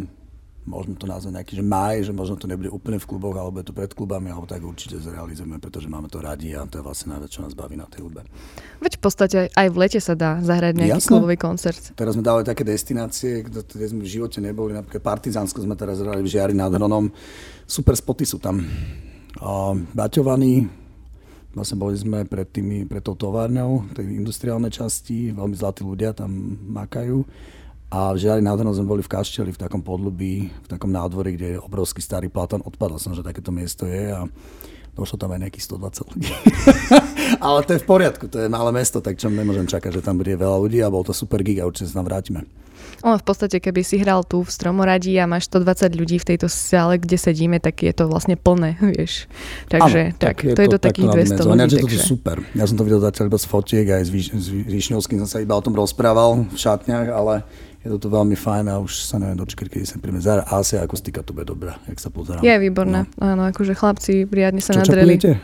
môžeme 0.64 0.96
to 0.96 1.05
nazvať 1.05 1.32
nejaký, 1.37 1.52
že 1.61 1.64
maj, 1.64 1.94
že 2.00 2.12
možno 2.16 2.40
to 2.40 2.49
nebude 2.49 2.72
úplne 2.72 2.96
v 2.96 3.05
kluboch, 3.05 3.37
alebo 3.37 3.61
je 3.61 3.69
to 3.69 3.76
pred 3.76 3.93
klubami, 3.93 4.32
alebo 4.32 4.49
tak 4.49 4.64
určite 4.64 4.96
zrealizujeme, 4.96 5.61
pretože 5.61 5.93
máme 5.93 6.08
to 6.08 6.25
radi 6.25 6.56
a 6.56 6.64
to 6.64 6.81
je 6.81 6.84
vlastne 6.84 7.12
najviac, 7.12 7.31
čo 7.31 7.44
nás 7.44 7.52
baví 7.52 7.76
na 7.76 7.84
tej 7.84 8.08
hudbe. 8.08 8.25
Veď 8.81 8.96
v 8.96 9.02
podstate 9.05 9.38
aj 9.52 9.69
v 9.69 9.76
lete 9.76 10.00
sa 10.00 10.16
dá 10.16 10.40
zahrať 10.40 10.81
nejaký 10.81 11.05
Jasne. 11.05 11.11
klubový 11.12 11.37
koncert. 11.37 11.93
Teraz 11.93 12.16
sme 12.16 12.25
dali 12.25 12.43
také 12.49 12.64
destinácie, 12.64 13.44
kde 13.44 13.87
sme 13.87 14.00
v 14.00 14.08
živote 14.08 14.40
neboli, 14.40 14.72
napríklad 14.72 15.05
Partizánsko 15.05 15.61
sme 15.61 15.76
teraz 15.76 16.00
hrali 16.00 16.25
v 16.25 16.32
Žiari 16.32 16.56
nad 16.56 16.72
Hronom. 16.72 17.12
Super 17.69 17.93
spoty 17.93 18.25
sú 18.25 18.40
tam. 18.40 18.64
A 19.44 19.76
Baťovaný, 19.76 20.64
vlastne 21.52 21.76
boli 21.76 21.93
sme 21.93 22.25
pred, 22.25 22.49
tými, 22.49 22.88
pred 22.88 23.05
tou 23.05 23.12
továrňou, 23.12 23.93
tej 23.93 24.17
industriálnej 24.17 24.72
časti, 24.72 25.37
veľmi 25.37 25.52
zlatí 25.52 25.84
ľudia 25.84 26.17
tam 26.17 26.32
makajú 26.72 27.20
a 27.94 28.11
v 28.11 28.26
Žiari 28.26 28.43
nad 28.43 28.58
sme 28.58 28.91
boli 28.91 29.06
v 29.06 29.12
Kašteli, 29.14 29.55
v 29.55 29.62
takom 29.62 29.79
podlubí, 29.79 30.50
v 30.50 30.67
takom 30.67 30.91
nádvorí, 30.91 31.38
kde 31.38 31.49
je 31.55 31.62
obrovský 31.62 32.02
starý 32.02 32.26
platan. 32.26 32.58
Odpadol 32.67 32.99
som, 32.99 33.14
že 33.14 33.23
takéto 33.23 33.55
miesto 33.55 33.87
je 33.87 34.11
a 34.11 34.26
došlo 34.98 35.15
tam 35.15 35.31
aj 35.31 35.46
nejakých 35.46 35.79
120 35.79 36.10
ľudí. 36.10 36.31
Ale 37.46 37.63
to 37.63 37.79
je 37.79 37.82
v 37.82 37.86
poriadku, 37.86 38.27
to 38.27 38.43
je 38.43 38.48
malé 38.51 38.74
mesto, 38.74 38.98
tak 38.98 39.15
čo 39.22 39.31
nemôžem 39.31 39.70
čakať, 39.70 39.94
že 39.94 40.03
tam 40.03 40.19
bude 40.19 40.34
veľa 40.34 40.58
ľudí 40.58 40.82
a 40.82 40.91
bol 40.91 41.06
to 41.06 41.15
super 41.15 41.39
gig 41.46 41.63
a 41.63 41.70
určite 41.70 41.94
sa 41.94 42.03
tam 42.03 42.10
vrátime. 42.10 42.43
Ono 43.06 43.20
v 43.20 43.27
podstate, 43.27 43.63
keby 43.63 43.86
si 43.86 44.01
hral 44.01 44.27
tu 44.27 44.43
v 44.43 44.51
Stromoradí 44.51 45.15
a 45.20 45.31
máš 45.31 45.46
120 45.53 45.94
ľudí 45.94 46.17
v 46.19 46.27
tejto 46.34 46.51
sále, 46.51 46.98
kde 46.98 47.15
sedíme, 47.15 47.63
tak 47.63 47.79
je 47.84 47.94
to 47.94 48.10
vlastne 48.10 48.34
plné, 48.34 48.74
vieš. 48.94 49.31
Takže 49.70 50.15
ano, 50.15 50.19
tak, 50.19 50.43
tak, 50.43 50.56
to 50.56 50.60
je 50.63 50.69
to, 50.70 50.79
to 50.79 50.82
takých 50.82 51.08
200 51.15 51.46
ľudí. 51.46 51.60
Takže... 51.63 51.79
To 51.79 51.91
je 51.91 52.03
super. 52.03 52.36
Ja 52.58 52.65
som 52.67 52.74
to 52.74 52.82
videl 52.82 52.98
zatiaľ 53.03 53.31
iba 53.31 53.39
z 53.39 53.46
fotiek, 53.46 53.86
aj 53.86 54.03
s, 54.08 54.10
Výšňovským 54.51 55.19
som 55.22 55.29
sa 55.31 55.39
iba 55.43 55.55
o 55.55 55.63
tom 55.63 55.77
rozprával 55.77 56.48
v 56.48 56.58
šatniach, 56.58 57.08
ale 57.13 57.44
je 57.84 58.00
to 58.00 58.08
veľmi 58.08 58.32
fajn 58.32 58.72
a 58.72 58.81
už 58.81 59.05
sa 59.05 59.20
neviem 59.20 59.36
dočkať, 59.36 59.69
kedy 59.69 59.84
sa 59.84 60.00
príjme 60.00 60.24
zara. 60.24 60.43
Asi 60.48 60.81
akustika 60.81 61.20
tu 61.20 61.36
bude 61.36 61.44
dobrá, 61.44 61.76
jak 61.84 62.00
sa 62.00 62.08
pozerám. 62.08 62.41
Je 62.41 62.56
výborná, 62.56 63.05
no. 63.05 63.20
áno, 63.20 63.43
akože 63.53 63.76
chlapci 63.76 64.24
riadne 64.24 64.64
sa 64.64 64.72
čo, 64.72 64.81
nadreli. 64.81 65.20
Čo 65.20 65.36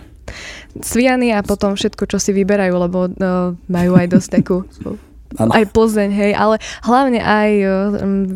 Sviany 0.80 1.35
a 1.35 1.42
potom 1.42 1.75
všetko, 1.75 2.06
čo 2.06 2.16
si 2.23 2.30
vyberajú, 2.32 2.75
lebo 2.78 3.11
no, 3.11 3.59
majú 3.66 3.92
aj 3.99 4.06
dosť 4.09 4.28
takú 4.40 4.64
Ano. 5.38 5.54
Aj 5.54 5.62
Plzeň, 5.62 6.11
hej, 6.11 6.32
ale 6.35 6.59
hlavne 6.82 7.23
aj 7.23 7.50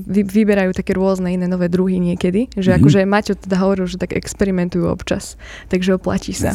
vy, 0.06 0.22
vyberajú 0.22 0.70
také 0.78 0.94
rôzne 0.94 1.34
iné 1.34 1.50
nové 1.50 1.66
druhy 1.66 1.98
niekedy, 1.98 2.46
že 2.54 2.70
mm-hmm. 2.70 2.78
akože 2.78 2.98
Maťo 3.02 3.34
teda 3.34 3.58
hovoril, 3.58 3.90
že 3.90 3.98
tak 3.98 4.14
experimentujú 4.14 4.86
občas, 4.86 5.34
takže 5.74 5.98
oplatí 5.98 6.30
sa. 6.30 6.54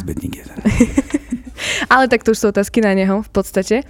ale 1.92 2.08
tak 2.08 2.24
to 2.24 2.32
už 2.32 2.40
sú 2.40 2.46
otázky 2.56 2.80
na 2.80 2.96
neho 2.96 3.20
v 3.20 3.30
podstate. 3.36 3.84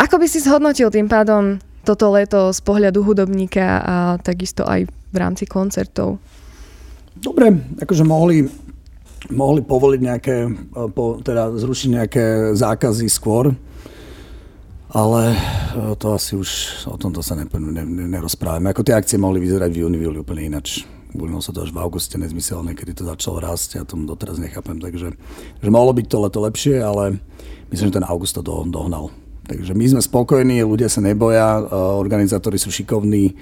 Ako 0.00 0.16
by 0.16 0.32
si 0.32 0.40
zhodnotil 0.40 0.88
tým 0.88 1.12
pádom 1.12 1.60
toto 1.88 2.12
leto 2.12 2.52
z 2.52 2.60
pohľadu 2.60 3.00
hudobníka 3.00 3.80
a 3.80 3.96
takisto 4.20 4.68
aj 4.68 4.84
v 4.84 5.16
rámci 5.16 5.48
koncertov? 5.48 6.20
Dobre, 7.16 7.48
akože 7.80 8.04
mohli, 8.04 8.44
mohli 9.32 9.64
povoliť 9.64 10.00
nejaké, 10.04 10.36
e, 10.44 10.50
po, 10.92 11.24
teda 11.24 11.56
zrušiť 11.56 11.88
nejaké 11.96 12.24
zákazy 12.52 13.08
skôr, 13.08 13.56
ale 14.92 15.32
e, 15.32 15.36
to 15.96 16.12
asi 16.12 16.36
už 16.36 16.48
o 16.92 17.00
tomto 17.00 17.24
sa 17.24 17.34
ne, 17.40 17.48
ne, 17.48 17.82
ne, 17.82 18.06
nerozprávame. 18.06 18.68
Ako 18.70 18.84
tie 18.84 18.92
akcie 18.92 19.16
mohli 19.16 19.40
vyzerať 19.40 19.72
v 19.72 19.80
júni, 19.80 19.96
v 19.96 20.12
júli 20.12 20.18
úplne 20.20 20.44
inač. 20.44 20.84
Bolo 21.16 21.40
sa 21.40 21.56
to 21.56 21.64
až 21.64 21.72
v 21.72 21.80
auguste 21.80 22.20
nezmyselné, 22.20 22.76
kedy 22.76 23.00
to 23.00 23.08
začalo 23.08 23.40
rásť, 23.40 23.80
ja 23.80 23.82
tomu 23.88 24.04
doteraz 24.04 24.36
nechápem, 24.36 24.76
takže 24.76 25.16
že 25.56 25.70
mohlo 25.72 25.96
byť 25.96 26.04
to 26.04 26.16
leto 26.20 26.38
lepšie, 26.44 26.84
ale 26.84 27.16
myslím, 27.72 27.88
že 27.88 27.96
ten 27.96 28.04
august 28.04 28.36
to 28.36 28.44
do, 28.44 28.60
dohnal 28.68 29.08
Takže 29.48 29.72
my 29.72 29.84
sme 29.96 30.02
spokojní, 30.04 30.60
ľudia 30.60 30.92
sa 30.92 31.00
neboja, 31.00 31.64
organizátori 31.72 32.60
sú 32.60 32.68
šikovní, 32.68 33.32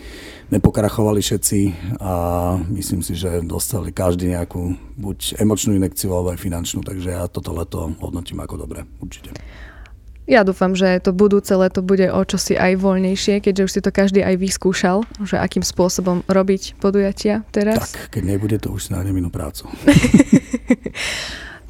nepokrachovali 0.54 1.18
všetci 1.18 1.60
a 1.98 2.14
myslím 2.70 3.02
si, 3.02 3.18
že 3.18 3.42
dostali 3.42 3.90
každý 3.90 4.30
nejakú 4.30 4.78
buď 4.94 5.42
emočnú 5.42 5.74
inekciu 5.74 6.14
alebo 6.14 6.30
aj 6.30 6.38
finančnú, 6.38 6.86
takže 6.86 7.10
ja 7.10 7.26
toto 7.26 7.50
leto 7.50 7.90
hodnotím 7.98 8.38
ako 8.38 8.54
dobre, 8.54 8.86
určite. 9.02 9.34
Ja 10.26 10.42
dúfam, 10.42 10.74
že 10.74 10.98
to 10.98 11.14
budúce 11.14 11.54
leto 11.54 11.86
bude 11.86 12.10
o 12.10 12.22
čosi 12.26 12.58
aj 12.58 12.82
voľnejšie, 12.82 13.42
keďže 13.42 13.62
už 13.62 13.70
si 13.70 13.80
to 13.82 13.90
každý 13.94 14.26
aj 14.26 14.34
vyskúšal, 14.38 15.06
že 15.22 15.38
akým 15.38 15.62
spôsobom 15.62 16.26
robiť 16.26 16.78
podujatia 16.82 17.46
teraz. 17.54 17.94
Tak, 17.94 18.14
keď 18.18 18.22
nebude, 18.34 18.58
to 18.58 18.74
už 18.74 18.90
si 18.90 18.90
nájdem 18.90 19.22
inú 19.22 19.30
prácu. 19.30 19.70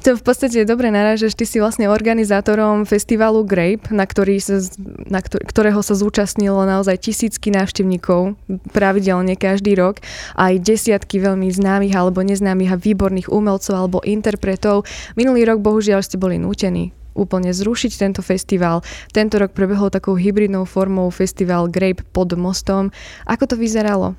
to 0.07 0.15
v 0.15 0.23
podstate 0.23 0.63
dobre 0.63 0.87
narážeš, 0.87 1.35
ty 1.35 1.43
si 1.43 1.59
vlastne 1.59 1.91
organizátorom 1.91 2.87
festivalu 2.87 3.43
Grape, 3.43 3.91
na, 3.91 4.07
ktorý 4.07 4.39
sa, 4.39 4.63
na 5.11 5.19
ktorého 5.19 5.83
sa 5.83 5.99
zúčastnilo 5.99 6.63
naozaj 6.63 7.11
tisícky 7.11 7.51
návštevníkov 7.51 8.39
pravidelne 8.71 9.35
každý 9.35 9.75
rok, 9.75 9.99
aj 10.39 10.63
desiatky 10.63 11.19
veľmi 11.19 11.51
známych 11.51 11.91
alebo 11.91 12.23
neznámych 12.23 12.71
a 12.71 12.79
výborných 12.79 13.27
umelcov 13.27 13.75
alebo 13.75 13.99
interpretov. 14.07 14.87
Minulý 15.19 15.43
rok 15.43 15.59
bohužiaľ 15.59 15.99
ste 15.99 16.15
boli 16.15 16.39
nútení 16.39 16.95
úplne 17.11 17.51
zrušiť 17.51 17.91
tento 17.99 18.23
festival. 18.23 18.87
Tento 19.11 19.35
rok 19.35 19.51
prebehol 19.51 19.91
takou 19.91 20.15
hybridnou 20.15 20.63
formou 20.63 21.11
festival 21.11 21.67
Grape 21.67 22.07
pod 22.15 22.31
mostom. 22.39 22.95
Ako 23.27 23.43
to 23.43 23.59
vyzeralo? 23.59 24.15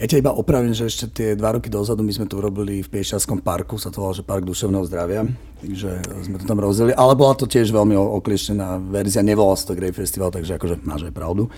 Ja 0.00 0.08
ťa 0.08 0.24
iba 0.24 0.32
opravím, 0.32 0.72
že 0.72 0.88
ešte 0.88 1.12
tie 1.12 1.28
dva 1.36 1.52
roky 1.52 1.68
dozadu 1.68 2.00
my 2.00 2.08
sme 2.08 2.24
to 2.24 2.40
urobili 2.40 2.80
v 2.80 2.88
Piešťanskom 2.88 3.44
parku, 3.44 3.76
sa 3.76 3.92
to 3.92 4.00
volá, 4.00 4.16
že 4.16 4.24
Park 4.24 4.48
duševného 4.48 4.88
zdravia, 4.88 5.28
takže 5.60 6.00
sme 6.24 6.40
to 6.40 6.48
tam 6.48 6.56
rozdelili, 6.56 6.96
ale 6.96 7.12
bola 7.12 7.36
to 7.36 7.44
tiež 7.44 7.68
veľmi 7.68 7.92
oklieštená 7.92 8.80
verzia, 8.88 9.20
nevolá 9.20 9.52
sa 9.60 9.68
to 9.68 9.76
Grape 9.76 9.92
Festival, 9.92 10.32
takže 10.32 10.56
akože 10.56 10.80
máš 10.88 11.04
aj 11.04 11.12
pravdu. 11.12 11.52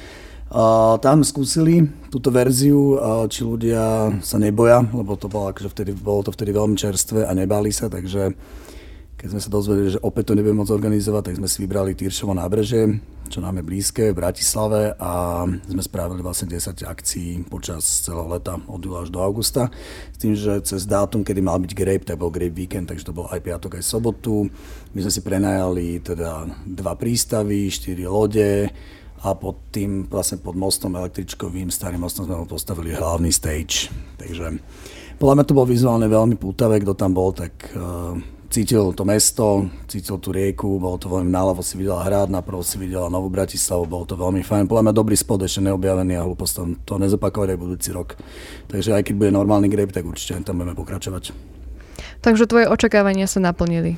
Uh, 0.50 0.98
tam 0.98 1.22
skúsili 1.22 1.86
túto 2.10 2.34
verziu, 2.34 2.98
uh, 2.98 3.30
či 3.30 3.46
ľudia 3.46 4.10
sa 4.26 4.42
neboja, 4.42 4.82
lebo 4.90 5.14
to 5.14 5.30
bolo, 5.30 5.54
akože 5.54 5.70
vtedy, 5.70 5.94
bolo 5.94 6.26
to 6.26 6.34
vtedy 6.34 6.50
veľmi 6.50 6.74
čerstvé 6.74 7.22
a 7.22 7.32
nebali 7.38 7.70
sa, 7.70 7.86
takže 7.86 8.34
keď 9.22 9.38
sme 9.38 9.38
sa 9.38 9.54
dozvedeli, 9.54 9.94
že 9.94 10.02
opäť 10.02 10.34
to 10.34 10.34
nebudeme 10.34 10.66
môcť 10.66 10.74
organizovať, 10.74 11.22
tak 11.30 11.38
sme 11.38 11.46
si 11.46 11.62
vybrali 11.62 11.94
Týršovo 11.94 12.34
nábreže, 12.34 12.98
čo 13.30 13.38
nám 13.38 13.62
je 13.62 13.68
blízke, 13.70 14.10
v 14.10 14.18
Bratislave 14.18 14.98
a 14.98 15.46
sme 15.46 15.78
spravili 15.78 16.26
vlastne 16.26 16.50
10 16.50 16.82
akcií 16.82 17.46
počas 17.46 17.86
celého 18.02 18.26
leta 18.26 18.58
od 18.66 18.82
júla 18.82 19.06
až 19.06 19.14
do 19.14 19.22
augusta. 19.22 19.70
S 20.10 20.18
tým, 20.18 20.34
že 20.34 20.58
cez 20.66 20.90
dátum, 20.90 21.22
kedy 21.22 21.38
mal 21.38 21.62
byť 21.62 21.70
Grape, 21.70 22.02
tak 22.02 22.18
bol 22.18 22.34
Grape 22.34 22.50
Weekend, 22.50 22.90
takže 22.90 23.06
to 23.06 23.14
bol 23.14 23.30
aj 23.30 23.38
piatok, 23.46 23.78
aj 23.78 23.86
sobotu. 23.86 24.50
My 24.90 25.06
sme 25.06 25.12
si 25.14 25.22
prenajali 25.22 26.02
teda 26.02 26.50
dva 26.66 26.98
prístavy, 26.98 27.70
štyri 27.70 28.10
lode, 28.10 28.74
a 29.22 29.38
pod 29.38 29.70
tým, 29.70 30.10
vlastne 30.10 30.42
pod 30.42 30.58
mostom 30.58 30.98
električkovým, 30.98 31.70
starým 31.70 32.02
mostom 32.02 32.26
sme 32.26 32.42
postavili 32.42 32.90
hlavný 32.90 33.30
stage. 33.30 33.86
Takže 34.18 34.58
podľa 35.22 35.34
mňa 35.38 35.46
to 35.46 35.54
bolo 35.54 35.70
vizuálne 35.70 36.10
veľmi 36.10 36.34
pútavé, 36.34 36.82
kto 36.82 36.98
tam 36.98 37.14
bol, 37.14 37.30
tak 37.30 37.54
uh, 37.78 38.18
cítil 38.52 38.92
to 38.92 39.08
mesto, 39.08 39.72
cítil 39.88 40.20
tú 40.20 40.28
rieku, 40.28 40.76
bolo 40.76 41.00
to 41.00 41.08
veľmi 41.08 41.32
náľavo 41.32 41.64
si 41.64 41.80
videla 41.80 42.04
hrad, 42.04 42.28
napravo 42.28 42.60
si 42.60 42.76
videla 42.76 43.08
Novú 43.08 43.32
Bratislavu, 43.32 43.88
bolo 43.88 44.04
to 44.04 44.12
veľmi 44.12 44.44
fajn. 44.44 44.68
Podľa 44.68 44.84
mňa 44.84 44.92
dobrý 44.92 45.16
spod, 45.16 45.40
ešte 45.40 45.64
neobjavený 45.64 46.20
a 46.20 46.26
hlúposť 46.28 46.84
to 46.84 47.00
nezopakovať 47.00 47.56
aj 47.56 47.58
budúci 47.58 47.88
rok. 47.96 48.20
Takže 48.68 48.92
aj 48.92 49.08
keď 49.08 49.14
bude 49.16 49.32
normálny 49.32 49.72
grep, 49.72 49.96
tak 49.96 50.04
určite 50.04 50.44
tam 50.44 50.60
budeme 50.60 50.76
pokračovať. 50.76 51.32
Takže 52.20 52.44
tvoje 52.44 52.68
očakávania 52.68 53.24
sa 53.24 53.40
naplnili. 53.40 53.96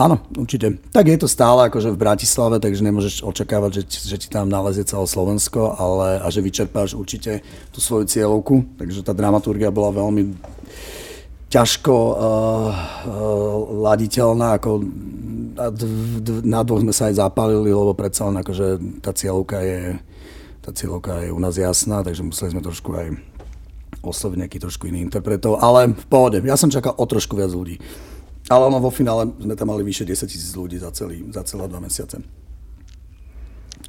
Áno, 0.00 0.16
určite. 0.32 0.80
Tak 0.96 1.04
je 1.12 1.20
to 1.20 1.28
stále 1.28 1.68
akože 1.68 1.92
v 1.92 2.00
Bratislave, 2.00 2.56
takže 2.56 2.80
nemôžeš 2.80 3.20
očakávať, 3.20 3.84
že, 3.84 4.16
že 4.16 4.16
ti 4.16 4.32
tam 4.32 4.48
nalezie 4.48 4.80
celé 4.88 5.04
Slovensko, 5.04 5.76
ale 5.76 6.24
a 6.24 6.26
že 6.32 6.40
vyčerpáš 6.40 6.96
určite 6.96 7.44
tú 7.68 7.84
svoju 7.84 8.08
cieľovku. 8.08 8.80
Takže 8.80 9.04
tá 9.04 9.12
dramaturgia 9.12 9.68
bola 9.68 9.92
veľmi 9.92 10.40
ťažko 11.50 11.94
uh, 11.94 12.14
uh, 12.14 12.72
laditeľná, 13.90 14.56
ako 14.56 14.86
na 16.46 16.62
dvoch 16.62 16.80
sme 16.80 16.94
sa 16.94 17.10
aj 17.10 17.20
zapálili, 17.20 17.74
lebo 17.74 17.92
predsa 17.92 18.30
len 18.30 18.40
akože 18.40 19.00
tá 19.02 19.10
cieľovka 19.12 19.60
je, 19.60 19.98
tá 20.62 20.70
cieľovka 20.72 21.26
je 21.26 21.34
u 21.34 21.40
nás 21.42 21.58
jasná, 21.58 22.00
takže 22.06 22.22
museli 22.24 22.54
sme 22.54 22.62
trošku 22.64 22.90
aj 22.96 23.06
osloviť 24.00 24.38
nejaký 24.46 24.58
trošku 24.62 24.88
iný 24.88 25.04
interpretov, 25.04 25.60
ale 25.60 25.92
v 25.92 26.06
pohode. 26.08 26.40
Ja 26.40 26.56
som 26.56 26.72
čakal 26.72 26.96
o 26.96 27.04
trošku 27.04 27.36
viac 27.36 27.52
ľudí. 27.52 27.76
Ale 28.48 28.66
ono 28.66 28.80
vo 28.80 28.90
finále 28.90 29.30
sme 29.36 29.54
tam 29.54 29.70
mali 29.70 29.84
vyše 29.84 30.08
10 30.08 30.26
tisíc 30.26 30.56
ľudí 30.56 30.80
za, 30.80 30.90
celý, 30.90 31.22
za 31.30 31.44
celé 31.44 31.68
dva 31.68 31.78
mesiace. 31.78 32.18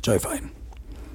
Čo 0.01 0.17
je 0.17 0.19
fajn. 0.19 0.60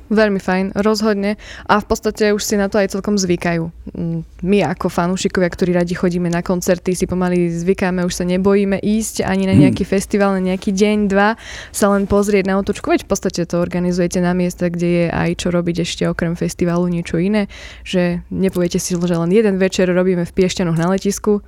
Veľmi 0.07 0.39
fajn, 0.39 0.79
rozhodne. 0.79 1.35
A 1.67 1.83
v 1.83 1.87
podstate 1.91 2.31
už 2.31 2.39
si 2.39 2.55
na 2.55 2.71
to 2.71 2.79
aj 2.79 2.95
celkom 2.95 3.19
zvykajú. 3.19 3.67
Mm, 3.91 4.23
my 4.47 4.59
ako 4.71 4.87
fanúšikovia, 4.87 5.51
ktorí 5.51 5.75
radi 5.75 5.99
chodíme 5.99 6.31
na 6.31 6.47
koncerty, 6.47 6.95
si 6.95 7.11
pomaly 7.11 7.51
zvykáme, 7.51 8.07
už 8.07 8.15
sa 8.15 8.25
nebojíme 8.25 8.79
ísť 8.79 9.27
ani 9.27 9.51
na 9.51 9.55
hmm. 9.59 9.63
nejaký 9.67 9.83
hmm. 9.83 9.95
festival, 9.99 10.31
na 10.39 10.43
nejaký 10.55 10.71
deň, 10.71 10.99
dva, 11.11 11.35
sa 11.75 11.91
len 11.91 12.07
pozrieť 12.07 12.47
na 12.47 12.55
otočku, 12.63 12.87
veď 12.87 13.03
v 13.03 13.11
podstate 13.11 13.43
to 13.51 13.59
organizujete 13.59 14.23
na 14.23 14.31
miesta, 14.31 14.71
kde 14.71 14.87
je 14.87 15.07
aj 15.11 15.43
čo 15.43 15.51
robiť 15.51 15.83
ešte 15.83 16.03
okrem 16.07 16.39
festivalu 16.39 16.87
niečo 16.87 17.19
iné, 17.19 17.51
že 17.83 18.23
nepoviete 18.31 18.79
si, 18.79 18.95
že 18.95 19.17
len 19.19 19.31
jeden 19.35 19.59
večer 19.59 19.91
robíme 19.91 20.23
v 20.23 20.35
Piešťanoch 20.35 20.79
na 20.79 20.95
letisku, 20.95 21.43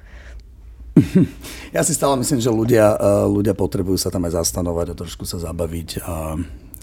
ja 1.76 1.86
si 1.86 1.94
stále 1.94 2.18
myslím, 2.18 2.42
že 2.42 2.50
ľudia, 2.50 2.98
eh, 2.98 3.26
ľudia 3.30 3.54
potrebujú 3.54 3.94
sa 3.94 4.10
tam 4.10 4.26
aj 4.26 4.34
zastanovať 4.42 4.86
a 4.90 4.98
trošku 4.98 5.22
sa 5.30 5.38
zabaviť 5.38 6.02
a 6.02 6.34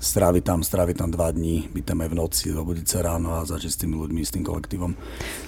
stráviť 0.05 0.43
tam, 0.45 0.59
stráviť 0.61 0.95
tam 1.01 1.09
dva 1.09 1.33
dní, 1.33 1.65
byť 1.73 1.83
tam 1.83 1.97
aj 2.05 2.09
v 2.13 2.15
noci, 2.15 2.45
zobudiť 2.53 2.85
sa 2.85 2.99
ráno 3.01 3.33
a 3.33 3.41
začať 3.41 3.71
s 3.73 3.77
tými 3.81 3.97
ľuďmi, 3.97 4.21
s 4.21 4.31
tým 4.31 4.45
kolektívom. 4.45 4.93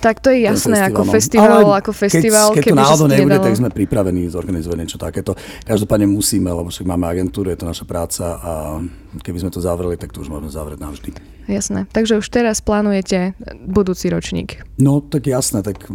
Tak 0.02 0.26
to 0.26 0.34
je 0.34 0.50
jasné, 0.50 0.82
ako 0.90 1.06
festival, 1.06 1.62
Ale 1.62 1.86
ako 1.86 1.94
festival. 1.94 2.58
Keď, 2.58 2.64
keď 2.66 2.74
to 2.74 2.78
náhodou 2.82 3.08
nebude, 3.08 3.38
nedalo... 3.38 3.46
tak 3.46 3.56
sme 3.62 3.70
pripravení 3.70 4.26
zorganizovať 4.34 4.78
niečo 4.82 4.98
takéto. 4.98 5.38
Každopádne 5.64 6.10
musíme, 6.10 6.50
lebo 6.50 6.74
však 6.74 6.90
máme 6.90 7.06
agentúru, 7.06 7.54
je 7.54 7.60
to 7.62 7.70
naša 7.70 7.86
práca 7.86 8.26
a 8.42 8.52
keby 9.22 9.46
sme 9.46 9.52
to 9.54 9.62
zavreli, 9.62 9.96
tak 9.96 10.10
to 10.10 10.26
už 10.26 10.34
môžeme 10.34 10.50
zavrieť 10.50 10.80
navždy. 10.82 11.10
Jasné. 11.48 11.88
Takže 11.94 12.20
už 12.20 12.28
teraz 12.28 12.60
plánujete 12.60 13.38
budúci 13.64 14.12
ročník. 14.12 14.66
No 14.82 15.00
tak 15.00 15.30
jasné, 15.30 15.64
tak 15.64 15.86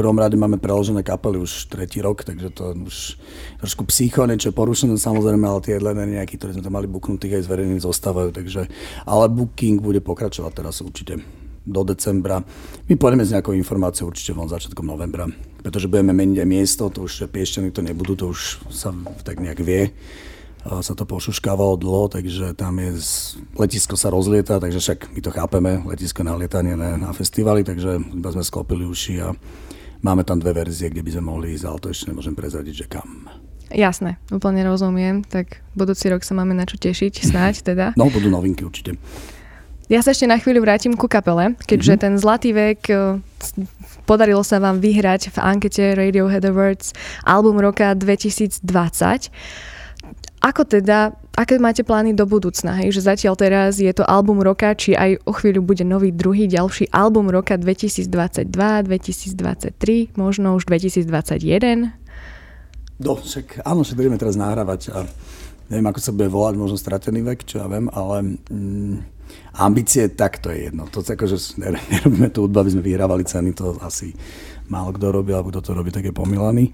prvom 0.00 0.16
rade 0.16 0.32
máme 0.40 0.56
preložené 0.56 1.04
kapely 1.04 1.36
už 1.36 1.68
tretí 1.68 2.00
rok, 2.00 2.24
takže 2.24 2.48
to 2.56 2.72
už 2.72 3.20
trošku 3.60 3.84
psycho, 3.92 4.24
niečo 4.24 4.48
porušené 4.56 4.96
samozrejme, 4.96 5.44
ale 5.44 5.60
tie 5.60 5.76
headlinery 5.76 6.16
nejakí, 6.16 6.40
ktorí 6.40 6.56
sme 6.56 6.64
tam 6.64 6.80
mali 6.80 6.88
buknutých 6.88 7.36
aj 7.36 7.44
zverejní 7.44 7.76
zostávajú, 7.84 8.32
takže, 8.32 8.72
ale 9.04 9.28
booking 9.28 9.84
bude 9.84 10.00
pokračovať 10.00 10.52
teraz 10.56 10.80
určite 10.80 11.20
do 11.68 11.84
decembra. 11.84 12.40
My 12.88 12.96
pôjdeme 12.96 13.28
s 13.28 13.36
nejakou 13.36 13.52
informáciou 13.52 14.08
určite 14.08 14.32
von 14.32 14.48
začiatkom 14.48 14.88
novembra, 14.88 15.28
pretože 15.60 15.92
budeme 15.92 16.16
meniť 16.16 16.40
aj 16.40 16.48
miesto, 16.48 16.88
to 16.88 17.04
už 17.04 17.28
piešťany 17.28 17.68
to 17.68 17.84
nebudú, 17.84 18.16
to 18.16 18.32
už 18.32 18.64
sa 18.72 18.96
tak 19.20 19.44
nejak 19.44 19.60
vie 19.60 19.92
sa 20.60 20.92
to 20.92 21.08
pošuškávalo 21.08 21.80
dlho, 21.80 22.12
takže 22.12 22.52
tam 22.52 22.76
je, 22.84 22.92
letisko 23.56 23.96
sa 23.96 24.12
rozlieta, 24.12 24.60
takže 24.60 24.76
však 24.76 24.98
my 25.16 25.20
to 25.24 25.30
chápeme, 25.32 25.72
letisko 25.88 26.20
na 26.20 26.36
lietanie, 26.36 26.76
ne 26.76 27.00
na 27.00 27.16
festivaly, 27.16 27.64
takže 27.64 27.96
iba 27.96 28.28
sme 28.28 28.44
sklopili 28.44 28.84
uši 28.84 29.14
a 29.24 29.32
Máme 30.00 30.24
tam 30.24 30.40
dve 30.40 30.56
verzie, 30.56 30.88
kde 30.88 31.04
by 31.04 31.10
sme 31.12 31.24
mohli 31.28 31.52
ísť, 31.52 31.64
ale 31.68 31.78
to 31.78 31.88
ešte 31.92 32.08
nemôžem 32.08 32.32
prezradiť, 32.32 32.74
že 32.74 32.86
kam. 32.88 33.28
Jasné, 33.70 34.18
úplne 34.34 34.66
rozumiem. 34.66 35.22
Tak 35.22 35.62
budúci 35.78 36.10
rok 36.10 36.26
sa 36.26 36.34
máme 36.34 36.56
na 36.56 36.64
čo 36.64 36.80
tešiť, 36.80 37.20
snáď 37.30 37.54
teda. 37.62 37.86
No, 37.94 38.08
budú 38.08 38.32
novinky 38.32 38.64
určite. 38.64 38.96
Ja 39.90 40.06
sa 40.06 40.14
ešte 40.14 40.30
na 40.30 40.38
chvíľu 40.38 40.62
vrátim 40.62 40.94
ku 40.94 41.10
kapele, 41.10 41.58
keďže 41.66 41.98
mm-hmm. 41.98 42.04
ten 42.06 42.12
zlatý 42.14 42.50
vek 42.54 42.80
e, 42.94 43.18
podarilo 44.06 44.46
sa 44.46 44.62
vám 44.62 44.78
vyhrať 44.78 45.34
v 45.34 45.36
ankete 45.42 45.98
Radiohead 45.98 46.46
Awards 46.46 46.94
album 47.26 47.58
roka 47.58 47.98
2020. 47.98 48.62
Ako 50.40 50.64
teda, 50.64 51.12
aké 51.36 51.60
máte 51.60 51.84
plány 51.84 52.16
do 52.16 52.24
budúcna? 52.24 52.80
Hej? 52.80 52.96
Že 52.96 53.12
zatiaľ 53.12 53.34
teraz 53.36 53.76
je 53.76 53.92
to 53.92 54.08
album 54.08 54.40
roka, 54.40 54.72
či 54.72 54.96
aj 54.96 55.20
o 55.28 55.36
chvíľu 55.36 55.60
bude 55.60 55.84
nový 55.84 56.16
druhý, 56.16 56.48
ďalší 56.48 56.88
album 56.96 57.28
roka 57.28 57.60
2022, 57.60 58.48
2023, 58.48 60.16
možno 60.16 60.56
už 60.56 60.64
2021? 60.64 61.92
No, 63.00 63.20
však, 63.20 63.64
áno, 63.68 63.84
však 63.84 63.96
budeme 64.00 64.16
teraz 64.16 64.40
nahrávať 64.40 64.92
a 64.96 65.04
neviem, 65.68 65.88
ako 65.92 66.00
sa 66.00 66.12
bude 66.16 66.28
volať, 66.32 66.54
možno 66.56 66.76
stratený 66.80 67.20
vek, 67.20 67.44
čo 67.44 67.60
ja 67.60 67.68
viem, 67.68 67.92
ale 67.92 68.40
mm, 68.48 68.96
ambície, 69.60 70.08
tak 70.08 70.40
to 70.40 70.48
je 70.52 70.72
jedno. 70.72 70.88
To 70.88 71.04
akože 71.04 71.36
nerobíme 71.64 72.32
tu 72.32 72.48
hudbu, 72.48 72.64
aby 72.64 72.72
sme 72.72 72.82
vyhrávali 72.84 73.28
ceny, 73.28 73.52
to 73.52 73.76
asi 73.84 74.16
málo 74.72 74.96
kto 74.96 75.12
robí, 75.12 75.36
alebo 75.36 75.52
kto 75.52 75.60
to 75.60 75.72
robí, 75.76 75.92
tak 75.92 76.08
je 76.08 76.16
pomilaný. 76.16 76.72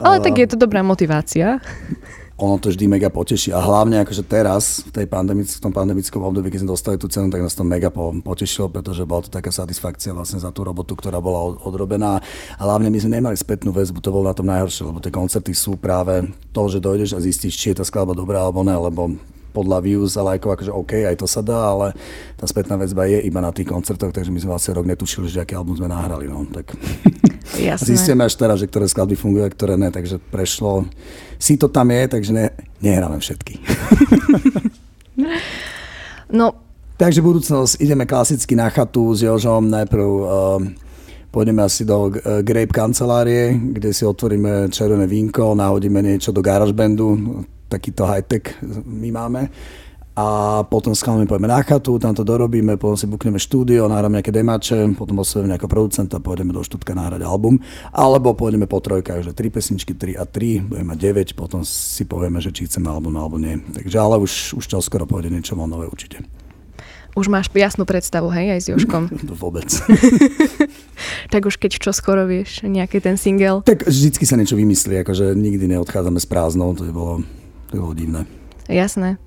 Ale, 0.00 0.20
ale 0.20 0.24
tak 0.24 0.36
je 0.36 0.48
to 0.48 0.56
dobrá 0.60 0.84
motivácia 0.84 1.58
ono 2.36 2.60
to 2.60 2.68
vždy 2.68 2.84
mega 2.84 3.08
poteší. 3.08 3.56
A 3.56 3.64
hlavne 3.64 4.04
akože 4.04 4.20
teraz, 4.28 4.84
v, 4.84 4.92
tej 4.92 5.06
pandemic, 5.08 5.48
v 5.56 5.62
tom 5.64 5.72
pandemickom 5.72 6.20
období, 6.20 6.52
keď 6.52 6.60
sme 6.62 6.72
dostali 6.76 6.96
tú 7.00 7.08
cenu, 7.08 7.32
tak 7.32 7.40
nás 7.40 7.56
to 7.56 7.64
mega 7.64 7.88
potešilo, 8.20 8.68
pretože 8.68 9.08
bola 9.08 9.24
to 9.24 9.32
taká 9.32 9.48
satisfakcia 9.48 10.12
vlastne 10.12 10.36
za 10.36 10.52
tú 10.52 10.60
robotu, 10.60 10.92
ktorá 10.92 11.16
bola 11.16 11.56
odrobená. 11.64 12.20
A 12.60 12.62
hlavne 12.68 12.92
my 12.92 12.98
sme 13.00 13.16
nemali 13.20 13.36
spätnú 13.40 13.72
väzbu, 13.72 14.04
to 14.04 14.12
bolo 14.12 14.28
na 14.28 14.36
tom 14.36 14.52
najhoršie, 14.52 14.84
lebo 14.84 15.00
tie 15.00 15.12
koncerty 15.12 15.56
sú 15.56 15.80
práve 15.80 16.28
to, 16.52 16.68
že 16.68 16.84
dojdeš 16.84 17.16
a 17.16 17.24
zistíš, 17.24 17.56
či 17.56 17.72
je 17.72 17.80
tá 17.80 17.84
skladba 17.88 18.12
dobrá 18.12 18.44
alebo 18.44 18.60
ne, 18.60 18.76
lebo 18.76 19.16
podľa 19.56 19.80
views 19.80 20.12
a 20.20 20.22
lajkov, 20.28 20.52
akože 20.52 20.72
OK, 20.76 20.92
aj 21.08 21.16
to 21.16 21.24
sa 21.24 21.40
dá, 21.40 21.72
ale 21.72 21.96
tá 22.36 22.44
spätná 22.44 22.76
väzba 22.76 23.08
je 23.08 23.24
iba 23.24 23.40
na 23.40 23.48
tých 23.48 23.72
koncertoch, 23.72 24.12
takže 24.12 24.28
my 24.28 24.36
sme 24.36 24.52
vlastne 24.52 24.76
rok 24.76 24.84
netušili, 24.84 25.32
že 25.32 25.40
aký 25.40 25.56
album 25.56 25.80
sme 25.80 25.88
nahrali. 25.88 26.28
No. 26.28 26.44
Tak 26.44 26.76
Jasné. 27.56 27.96
zistíme 27.96 28.28
až 28.28 28.36
teraz, 28.36 28.60
že 28.60 28.68
ktoré 28.68 28.84
skladby 28.84 29.16
fungujú 29.16 29.48
a 29.48 29.50
ktoré 29.50 29.80
ne, 29.80 29.88
takže 29.88 30.20
prešlo. 30.20 30.84
Si 31.40 31.56
to 31.56 31.72
tam 31.72 31.88
je, 31.88 32.04
takže 32.04 32.30
ne, 32.36 32.52
nehráme 32.84 33.16
všetky. 33.16 33.64
no, 36.36 36.46
takže 37.00 37.24
budúcnosť, 37.24 37.80
ideme 37.80 38.04
klasicky 38.04 38.52
na 38.52 38.68
chatu 38.68 39.16
s 39.16 39.24
Jožom, 39.24 39.72
najprv 39.72 40.04
uh, 40.04 40.60
pôjdeme 41.32 41.64
asi 41.64 41.88
do 41.88 42.12
uh, 42.12 42.44
Grape 42.44 42.76
kancelárie, 42.76 43.56
kde 43.56 43.96
si 43.96 44.04
otvoríme 44.04 44.68
červené 44.68 45.08
vínko, 45.08 45.56
nahodíme 45.56 46.04
niečo 46.04 46.28
do 46.28 46.44
GarageBandu, 46.44 47.48
takýto 47.68 48.06
high-tech 48.06 48.62
my 48.84 49.10
máme. 49.12 49.50
A 50.16 50.64
potom 50.64 50.96
s 50.96 51.04
chalami 51.04 51.28
pôjdeme 51.28 51.44
na 51.44 51.60
chatu, 51.60 52.00
tam 52.00 52.16
to 52.16 52.24
dorobíme, 52.24 52.80
potom 52.80 52.96
si 52.96 53.04
bukneme 53.04 53.36
štúdio, 53.36 53.84
nahráme 53.84 54.16
nejaké 54.16 54.32
demače, 54.32 54.96
potom 54.96 55.20
oslovíme 55.20 55.52
nejakého 55.52 55.68
producenta, 55.68 56.16
pôjdeme 56.24 56.56
do 56.56 56.64
Štutka 56.64 56.96
nahrať 56.96 57.20
album. 57.20 57.60
Alebo 57.92 58.32
pôjdeme 58.32 58.64
po 58.64 58.80
trojkách, 58.80 59.28
že 59.28 59.36
3 59.36 59.52
pesničky, 59.52 59.92
3 59.92 60.16
a 60.16 60.24
3, 60.24 60.72
budeme 60.72 60.96
mať 60.96 61.36
9, 61.36 61.36
potom 61.36 61.60
si 61.68 62.08
povieme, 62.08 62.40
že 62.40 62.48
či 62.48 62.64
chceme 62.64 62.88
album 62.88 63.12
alebo 63.20 63.36
nie. 63.36 63.60
Takže 63.60 63.96
ale 64.00 64.16
už, 64.16 64.56
už 64.56 64.64
čo 64.64 64.80
skoro 64.80 65.04
pôjde 65.04 65.28
niečo 65.28 65.52
nové 65.52 65.84
určite. 65.84 66.24
Už 67.12 67.28
máš 67.28 67.52
jasnú 67.52 67.84
predstavu, 67.84 68.32
hej, 68.32 68.56
aj 68.56 68.60
s 68.64 68.66
Joškom. 68.72 69.12
Vôbec. 69.44 69.68
tak 71.32 71.44
už 71.44 71.60
keď 71.60 71.76
čo 71.76 71.92
skoro 71.92 72.24
vieš, 72.24 72.64
nejaký 72.64 73.04
ten 73.04 73.20
single. 73.20 73.60
Tak 73.68 73.84
vždycky 73.84 74.24
sa 74.24 74.40
niečo 74.40 74.56
vymyslí, 74.56 75.04
akože 75.04 75.36
nikdy 75.36 75.76
neodchádzame 75.76 76.16
s 76.16 76.28
prázdnou, 76.28 76.72
to 76.72 76.88
je 76.88 76.92
bolo 76.96 77.20
to 77.70 77.82
bolo 77.82 77.94
divné. 77.94 78.24
Jasné. 78.66 79.18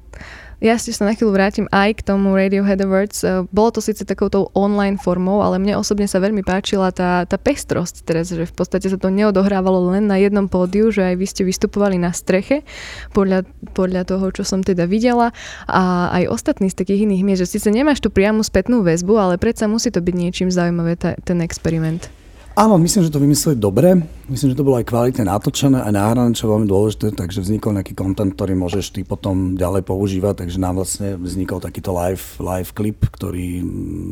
Ja 0.60 0.76
ešte 0.76 0.92
sa 0.92 1.08
na 1.08 1.16
chvíľu 1.16 1.40
vrátim 1.40 1.72
aj 1.72 2.04
k 2.04 2.06
tomu 2.12 2.36
Radiohead 2.36 2.84
Awards. 2.84 3.24
E, 3.24 3.48
bolo 3.48 3.72
to 3.72 3.80
síce 3.80 4.04
takouto 4.04 4.52
online 4.52 5.00
formou, 5.00 5.40
ale 5.40 5.56
mne 5.56 5.80
osobne 5.80 6.04
sa 6.04 6.20
veľmi 6.20 6.44
páčila 6.44 6.92
tá, 6.92 7.24
tá 7.24 7.40
pestrosť 7.40 8.04
teraz, 8.04 8.28
že 8.28 8.44
v 8.44 8.52
podstate 8.52 8.92
sa 8.92 9.00
to 9.00 9.08
neodohrávalo 9.08 9.96
len 9.96 10.12
na 10.12 10.20
jednom 10.20 10.52
pódiu, 10.52 10.92
že 10.92 11.08
aj 11.08 11.16
vy 11.16 11.26
ste 11.32 11.48
vystupovali 11.48 11.96
na 11.96 12.12
streche, 12.12 12.68
podľa, 13.16 13.48
podľa 13.72 14.04
toho, 14.04 14.36
čo 14.36 14.44
som 14.44 14.60
teda 14.60 14.84
videla 14.84 15.32
a 15.64 16.12
aj 16.20 16.28
ostatní 16.28 16.68
z 16.68 16.84
takých 16.84 17.08
iných 17.08 17.24
miest, 17.24 17.48
že 17.48 17.56
síce 17.56 17.72
nemáš 17.72 18.04
tu 18.04 18.12
priamu 18.12 18.44
spätnú 18.44 18.84
väzbu, 18.84 19.16
ale 19.16 19.40
predsa 19.40 19.72
musí 19.72 19.96
to 19.96 20.04
byť 20.04 20.16
niečím 20.16 20.52
zaujímavé 20.52 21.00
tá, 21.00 21.16
ten 21.24 21.40
experiment. 21.40 22.12
Áno, 22.60 22.76
myslím, 22.76 23.08
že 23.08 23.16
to 23.16 23.24
vymysleli 23.24 23.56
dobre. 23.56 23.96
Myslím, 24.28 24.52
že 24.52 24.60
to 24.60 24.68
bolo 24.68 24.84
aj 24.84 24.92
kvalitne 24.92 25.24
natočené, 25.32 25.80
aj 25.80 25.96
nahrané, 25.96 26.36
čo 26.36 26.44
je 26.44 26.52
veľmi 26.52 26.68
dôležité, 26.68 27.16
takže 27.16 27.40
vznikol 27.40 27.72
nejaký 27.72 27.96
kontent, 27.96 28.36
ktorý 28.36 28.52
môžeš 28.60 29.00
ty 29.00 29.08
potom 29.08 29.56
ďalej 29.56 29.88
používať, 29.88 30.44
takže 30.44 30.60
nám 30.60 30.84
vlastne 30.84 31.16
vznikol 31.16 31.64
takýto 31.64 31.96
live, 31.96 32.20
live 32.44 32.76
klip, 32.76 33.00
ktorý 33.16 33.64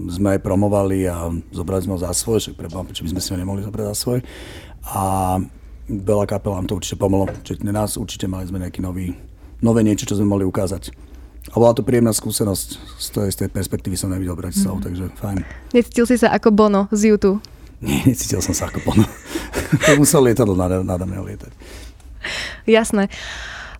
sme 0.07 0.39
aj 0.39 0.47
promovali 0.47 1.11
a 1.11 1.27
zobrali 1.51 1.83
sme 1.83 1.99
ho 1.99 2.05
za 2.07 2.15
svoj, 2.15 2.39
však 2.39 2.55
preboha, 2.55 2.87
prečo 2.87 3.03
by 3.03 3.11
sme 3.11 3.19
si 3.19 3.35
ho 3.35 3.37
nemohli 3.37 3.67
zobrať 3.67 3.85
za 3.91 3.95
svoj. 3.99 4.23
A 4.95 5.03
veľa 5.91 6.25
kapel 6.31 6.55
nám 6.55 6.71
to 6.71 6.79
určite 6.79 6.95
pomohlo, 6.95 7.27
čiže 7.43 7.67
nás 7.67 7.99
určite 7.99 8.31
mali 8.31 8.47
sme 8.47 8.63
nejaký 8.63 8.79
nový, 8.79 9.11
nové 9.59 9.83
niečo, 9.83 10.07
čo 10.07 10.15
sme 10.15 10.31
mohli 10.31 10.47
ukázať. 10.47 10.95
A 11.51 11.59
bola 11.59 11.75
to 11.75 11.83
príjemná 11.83 12.15
skúsenosť, 12.15 12.69
z 12.95 13.07
tej, 13.11 13.27
z 13.27 13.37
tej 13.43 13.49
perspektívy 13.51 13.99
som 13.99 14.07
nevidel 14.07 14.39
Bratislavu, 14.39 14.79
mm. 14.79 14.85
takže 14.87 15.03
fajn. 15.19 15.37
Necítil 15.75 16.07
si 16.07 16.15
sa 16.15 16.31
ako 16.31 16.55
Bono 16.55 16.87
z 16.95 17.11
YouTube? 17.11 17.43
Nie, 17.81 18.01
necítil 18.09 18.41
som 18.41 18.57
sa 18.57 18.69
ako 18.69 18.81
pono. 18.81 19.05
to 19.85 19.91
musel 20.01 20.25
lietadlo 20.25 20.57
nada, 20.57 20.81
mňa 20.81 21.21
lietať. 21.21 21.51
Jasné. 22.65 23.07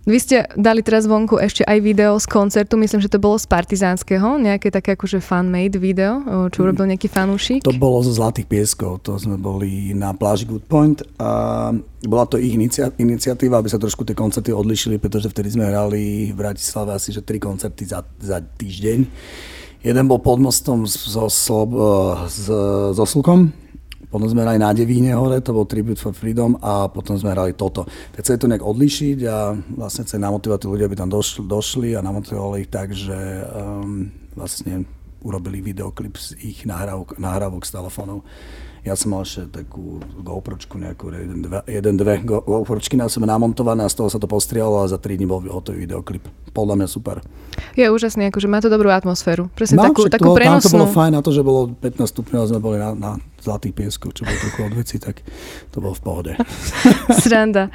Vy 0.08 0.24
ste 0.24 0.48
dali 0.56 0.80
teraz 0.80 1.04
vonku 1.04 1.36
ešte 1.36 1.68
aj 1.68 1.84
video 1.84 2.16
z 2.16 2.24
koncertu, 2.24 2.80
myslím, 2.80 3.04
že 3.04 3.12
to 3.12 3.20
bolo 3.20 3.36
z 3.36 3.44
Partizánskeho, 3.44 4.40
nejaké 4.40 4.72
také 4.72 4.96
akože 4.96 5.20
fan-made 5.20 5.76
video, 5.76 6.24
čo 6.48 6.64
urobil 6.64 6.88
nejaký 6.88 7.12
fanúšik. 7.12 7.60
To 7.68 7.76
bolo 7.76 8.00
zo 8.00 8.16
Zlatých 8.16 8.48
pieskov, 8.48 9.04
to 9.04 9.20
sme 9.20 9.36
boli 9.36 9.92
na 9.92 10.16
pláži 10.16 10.48
Good 10.48 10.64
Point 10.64 11.04
a 11.20 11.76
bola 12.08 12.24
to 12.24 12.40
ich 12.40 12.56
iniciatíva, 12.96 13.60
aby 13.60 13.68
sa 13.68 13.76
trošku 13.76 14.08
tie 14.08 14.16
koncerty 14.16 14.48
odlišili, 14.48 14.96
pretože 14.96 15.28
vtedy 15.28 15.52
sme 15.52 15.68
hrali 15.68 16.32
v 16.32 16.36
Bratislave 16.40 16.96
asi 16.96 17.12
že 17.12 17.20
tri 17.20 17.36
koncerty 17.36 17.84
za, 17.84 18.00
za 18.16 18.40
týždeň. 18.40 18.98
Jeden 19.84 20.04
bol 20.08 20.24
pod 20.24 20.40
mostom 20.40 20.88
so, 20.88 21.28
so, 21.28 21.68
so, 22.32 22.56
so 22.96 23.04
Slukom, 23.04 23.52
potom 24.08 24.28
sme 24.28 24.44
hrali 24.44 24.56
na 24.56 24.72
Devíne 24.72 25.12
hore, 25.12 25.44
to 25.44 25.52
bol 25.52 25.68
Tribute 25.68 26.00
for 26.00 26.16
Freedom 26.16 26.56
a 26.64 26.88
potom 26.88 27.14
sme 27.20 27.36
hrali 27.36 27.52
toto. 27.52 27.84
Tak 28.16 28.24
chceli 28.24 28.40
to 28.40 28.50
nejak 28.50 28.64
odlišiť 28.64 29.18
a 29.28 29.36
vlastne 29.76 30.04
chceli 30.08 30.24
namotivovať 30.24 30.64
ľudia, 30.64 30.88
aby 30.88 30.96
tam 30.96 31.12
došli, 31.12 31.44
došli 31.44 31.88
a 31.92 32.00
namotivovali 32.00 32.64
ich 32.64 32.70
tak, 32.72 32.96
že 32.96 33.16
um, 33.52 34.08
vlastne 34.32 34.88
urobili 35.22 35.60
videoklip 35.60 36.14
z 36.18 36.38
ich 36.38 36.62
nahrávok, 36.66 37.18
nahrávok 37.18 37.66
z 37.66 37.74
telefónov. 37.74 38.22
Ja 38.86 38.94
som 38.94 39.12
mal 39.12 39.26
ešte 39.26 39.64
takú 39.64 39.98
GoPročku, 40.22 40.78
nejakú 40.78 41.10
jeden, 41.10 41.44
dve, 41.44 41.60
jeden, 41.66 41.94
dve 41.98 42.22
GoPročky 42.22 42.94
na 42.94 43.10
sebe 43.10 43.26
namontované 43.26 43.84
a 43.84 43.90
z 43.90 43.98
toho 43.98 44.08
sa 44.08 44.22
to 44.22 44.30
postrialo 44.30 44.80
a 44.80 44.88
za 44.88 44.96
3 44.96 45.18
dní 45.18 45.26
bol 45.26 45.42
hotový 45.44 45.84
videoklip. 45.84 46.24
Podľa 46.54 46.74
mňa 46.78 46.88
super. 46.88 47.20
Je 47.74 47.84
úžasný, 47.90 48.30
akože 48.30 48.46
má 48.46 48.62
to 48.62 48.70
dobrú 48.70 48.88
atmosféru. 48.88 49.50
Presne 49.52 49.82
no, 49.82 49.90
takú, 49.90 50.06
takú 50.06 50.32
to, 50.32 50.38
prenosnú. 50.38 50.70
Tam 50.70 50.72
to 50.72 50.78
bolo 50.78 50.94
fajn 50.94 51.12
na 51.18 51.20
to, 51.20 51.30
že 51.34 51.42
bolo 51.42 51.60
15 51.74 52.00
stupňov 52.00 52.40
a 52.40 52.46
sme 52.48 52.60
boli 52.62 52.78
na, 52.78 52.90
na 52.94 53.12
zlatých 53.42 53.74
pieskoch, 53.74 54.14
čo 54.14 54.22
bolo 54.24 54.38
trochu 54.40 54.60
odveci, 54.70 54.96
tak 55.02 55.26
to 55.74 55.82
bolo 55.82 55.92
v 55.98 56.02
pohode. 56.02 56.32
Sranda. 57.22 57.74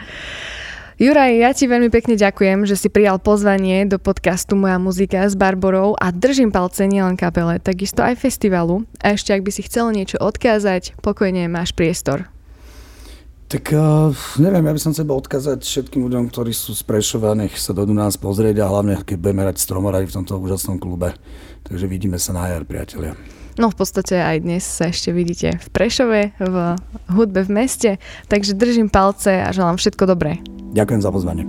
Juraj, 1.01 1.41
ja 1.41 1.49
ti 1.57 1.65
veľmi 1.65 1.89
pekne 1.89 2.13
ďakujem, 2.13 2.69
že 2.69 2.77
si 2.77 2.85
prijal 2.85 3.17
pozvanie 3.17 3.81
do 3.89 3.97
podcastu 3.97 4.53
Moja 4.53 4.77
muzika 4.77 5.25
s 5.25 5.33
Barborou 5.33 5.97
a 5.97 6.13
držím 6.13 6.53
palce 6.53 6.85
nielen 6.85 7.17
kapele, 7.17 7.57
takisto 7.57 8.05
aj 8.05 8.21
festivalu. 8.21 8.85
A 9.01 9.17
ešte 9.17 9.33
ak 9.33 9.41
by 9.41 9.49
si 9.49 9.65
chcel 9.65 9.89
niečo 9.89 10.21
odkázať, 10.21 10.93
pokojne 11.01 11.49
máš 11.49 11.73
priestor. 11.73 12.29
Tak 13.49 13.73
uh, 13.73 14.13
neviem, 14.37 14.69
ja 14.69 14.73
by 14.73 14.81
som 14.81 14.93
chcel 14.93 15.09
odkázať 15.09 15.65
všetkým 15.65 16.05
ľuďom, 16.05 16.29
ktorí 16.29 16.53
sú 16.53 16.77
z 16.77 16.85
Prešova, 16.85 17.33
nech 17.33 17.57
sa 17.57 17.73
dodú 17.73 17.97
nás 17.97 18.13
pozrieť 18.13 18.61
a 18.61 18.69
hlavne, 18.69 19.01
keď 19.01 19.17
budeme 19.17 19.49
hrať 19.49 19.65
stromorať 19.65 20.09
v 20.09 20.15
tomto 20.21 20.37
úžasnom 20.37 20.77
klube. 20.77 21.17
Takže 21.65 21.89
vidíme 21.89 22.21
sa 22.21 22.37
na 22.37 22.53
jar, 22.53 22.69
priatelia. 22.69 23.17
No 23.57 23.69
v 23.69 23.77
podstate 23.81 24.17
aj 24.17 24.45
dnes 24.45 24.61
sa 24.61 24.93
ešte 24.93 25.09
vidíte 25.09 25.57
v 25.57 25.67
Prešove, 25.73 26.37
v 26.37 26.57
hudbe 27.13 27.45
v 27.45 27.49
meste, 27.49 27.91
takže 28.29 28.57
držím 28.57 28.93
palce 28.93 29.41
a 29.41 29.49
želám 29.49 29.77
všetko 29.77 30.05
dobré. 30.05 30.41
Ďakujem 30.73 31.01
za 31.05 31.11
pozvanie. 31.13 31.45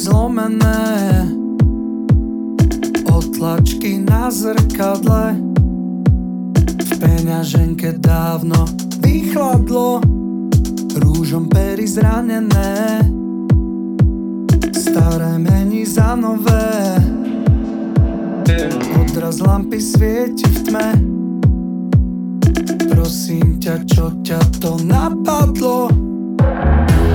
zlomené. 0.00 1.28
Otlačky 3.12 4.00
na 4.00 4.32
zrkadle. 4.32 5.36
V 6.80 6.90
peňaženke 6.96 8.00
dávno 8.00 8.64
vychladlo. 9.04 10.00
Rúžom 10.96 11.52
pery 11.52 11.84
zranené. 11.84 13.04
Staré 14.72 15.36
mení 15.36 15.84
za 15.84 16.16
nové. 16.16 16.96
Odraz 18.96 19.38
lampy 19.44 19.78
svieti 19.78 20.48
v 20.48 20.58
tme. 20.64 20.88
Prosím 22.88 23.60
ťa, 23.60 23.84
čo 23.84 24.16
ťa 24.24 24.40
to 24.58 24.80
napadlo? 24.82 26.09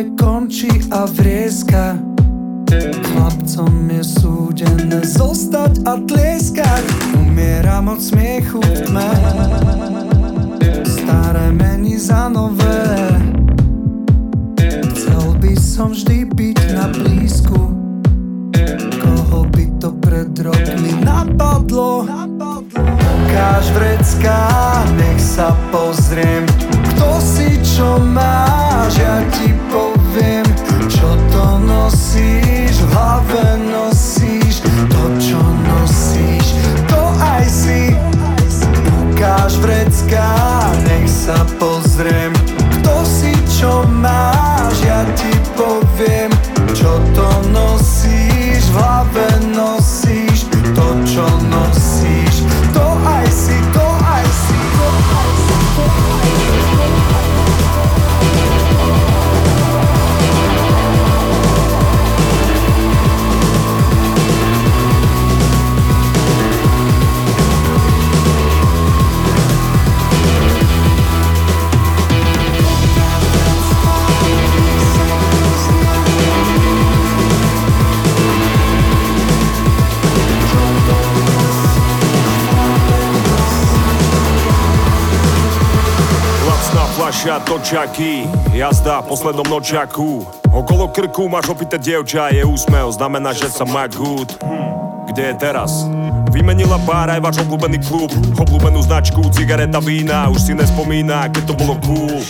Vek 0.00 0.16
končí 0.16 0.72
a 0.96 1.04
vrieska. 1.04 1.92
Chlapcom 3.04 3.84
je 3.92 4.00
súdené 4.00 5.04
zostať 5.04 5.84
a 5.84 6.00
tlieskať. 6.00 6.84
Umieram 7.20 7.92
od 7.92 8.00
smiechu 8.00 8.64
v 8.64 8.80
tme. 8.88 9.12
Staré 10.88 11.52
mení 11.52 12.00
za 12.00 12.32
nové. 12.32 13.12
Chcel 14.88 15.36
by 15.36 15.52
som 15.60 15.92
vždy 15.92 16.32
byť 16.32 16.58
na 16.72 16.88
blízku. 16.96 17.60
Koho 19.04 19.44
by 19.52 19.64
to 19.84 19.92
pred 20.00 20.32
rokmi 20.40 20.96
napadlo? 21.04 22.08
Ukáž 23.28 23.68
vrecká, 23.76 24.48
nech 24.96 25.20
sa 25.20 25.52
pozriem 25.68 26.48
Kto 26.88 27.20
si 27.20 27.60
čo 27.60 28.00
máš, 28.00 28.49
Lacná 87.30 87.46
fľaša, 87.46 87.46
točaky, 87.46 88.26
jazda 88.50 89.06
poslednom 89.06 89.46
nočaku 89.46 90.26
Okolo 90.50 90.90
krku 90.90 91.30
máš 91.30 91.54
opité 91.54 91.78
dievča, 91.78 92.34
je 92.34 92.42
úsmev, 92.42 92.90
znamená, 92.90 93.30
že 93.30 93.46
sa 93.46 93.62
má 93.62 93.86
good 93.86 94.34
Kde 95.06 95.30
je 95.30 95.34
teraz? 95.38 95.86
Vymenila 96.30 96.78
pár 96.86 97.10
aj 97.10 97.18
váš 97.18 97.36
obľúbený 97.42 97.82
klub. 97.82 98.14
Obľúbenú 98.38 98.78
značku, 98.86 99.26
cigareta, 99.34 99.82
vína 99.82 100.30
Už 100.30 100.46
si 100.46 100.52
nespomína, 100.54 101.26
keď 101.26 101.50
to 101.50 101.54
bolo 101.58 101.74
cool. 101.82 102.22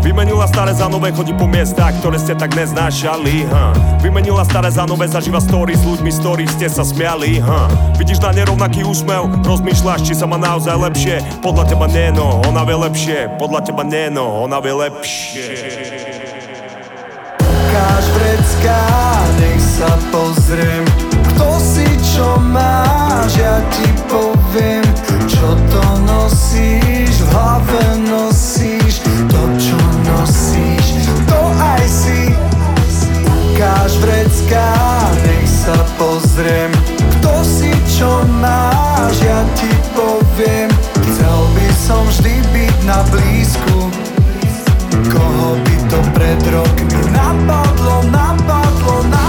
Vymenila 0.00 0.46
staré 0.46 0.70
za 0.70 0.86
nové, 0.86 1.10
chodí 1.10 1.34
po 1.34 1.50
miestach, 1.50 1.92
ktoré 1.98 2.16
ste 2.16 2.38
tak 2.38 2.54
neznášali 2.54 3.44
huh? 3.50 3.74
Vymenila 4.00 4.46
staré 4.46 4.70
za 4.70 4.86
nové, 4.86 5.10
zažíva 5.10 5.42
story 5.42 5.76
s 5.76 5.82
ľuďmi, 5.82 6.10
z 6.14 6.18
ktorých 6.22 6.50
ste 6.56 6.66
sa 6.70 6.86
smiali 6.86 7.42
huh? 7.42 7.68
Vidíš 7.98 8.22
na 8.22 8.32
nerovnaký 8.32 8.86
úsmev, 8.86 9.28
rozmýšľaš, 9.42 10.06
či 10.06 10.14
sa 10.14 10.30
má 10.30 10.38
naozaj 10.38 10.78
lepšie. 10.78 11.20
Podľa 11.44 11.74
teba 11.74 11.90
nie 11.90 12.14
no, 12.14 12.40
ona 12.46 12.62
vie 12.62 12.78
lepšie. 12.78 13.18
Podľa 13.36 13.60
teba 13.66 13.82
nie 13.82 14.08
no, 14.14 14.46
ona 14.46 14.62
vie 14.62 14.72
lepšie. 14.72 15.46
Ukáž 17.42 18.04
vrecká, 18.14 18.82
nech 19.42 19.62
sa 19.62 19.90
pozriem 20.10 20.82
Kto 21.34 21.48
si 21.60 21.89
čo 22.20 22.36
máš, 22.52 23.32
ja 23.40 23.56
ti 23.72 23.88
poviem 24.04 24.84
Čo 25.24 25.56
to 25.72 25.84
nosíš, 26.04 27.24
v 27.24 27.28
hlave 27.32 27.80
nosíš 28.04 29.00
To 29.32 29.42
čo 29.56 29.80
nosíš, 30.04 31.08
to 31.24 31.40
aj 31.56 31.84
si. 31.88 32.36
Ukáž 33.24 33.96
vrecká, 34.04 34.68
nech 35.24 35.48
sa 35.48 35.80
pozriem 35.96 36.68
Kto 37.16 37.40
si 37.40 37.72
čo 37.88 38.20
máš, 38.36 39.16
ja 39.24 39.40
ti 39.56 39.72
poviem. 39.96 40.68
Chcel 41.08 41.40
by 41.56 41.68
som 41.72 42.04
vždy 42.04 42.36
byť 42.52 42.76
na 42.84 43.00
blízku. 43.08 43.88
Koho 45.08 45.56
by 45.56 45.76
to 45.88 46.00
pred 46.12 46.40
rokmi 46.52 47.00
napadlo, 47.12 48.04
napadlo, 48.12 48.96
napadlo 49.08 49.19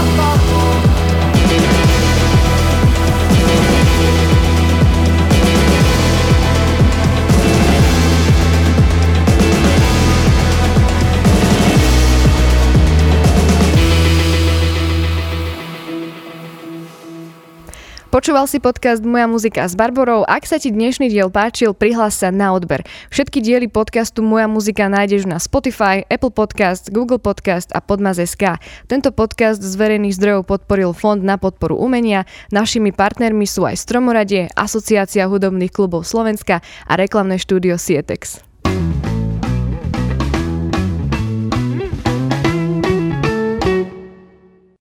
Počúval 18.22 18.46
si 18.46 18.62
podcast 18.62 19.02
Moja 19.02 19.26
muzika 19.26 19.66
s 19.66 19.74
Barborou. 19.74 20.22
Ak 20.22 20.46
sa 20.46 20.54
ti 20.54 20.70
dnešný 20.70 21.10
diel 21.10 21.26
páčil, 21.26 21.74
prihlás 21.74 22.22
sa 22.22 22.30
na 22.30 22.54
odber. 22.54 22.86
Všetky 23.10 23.42
diely 23.42 23.66
podcastu 23.66 24.22
Moja 24.22 24.46
muzika 24.46 24.86
nájdeš 24.86 25.26
na 25.26 25.42
Spotify, 25.42 26.06
Apple 26.06 26.30
Podcast, 26.30 26.94
Google 26.94 27.18
Podcast 27.18 27.74
a 27.74 27.82
Podmaz.sk. 27.82 28.62
Tento 28.86 29.10
podcast 29.10 29.58
z 29.58 29.74
verejných 29.74 30.14
zdrojov 30.14 30.46
podporil 30.46 30.94
Fond 30.94 31.18
na 31.18 31.34
podporu 31.34 31.74
umenia. 31.74 32.22
Našimi 32.54 32.94
partnermi 32.94 33.42
sú 33.42 33.66
aj 33.66 33.82
Stromoradie, 33.82 34.46
Asociácia 34.54 35.26
hudobných 35.26 35.74
klubov 35.74 36.06
Slovenska 36.06 36.62
a 36.86 36.92
reklamné 36.94 37.42
štúdio 37.42 37.74
Sietex. 37.74 38.51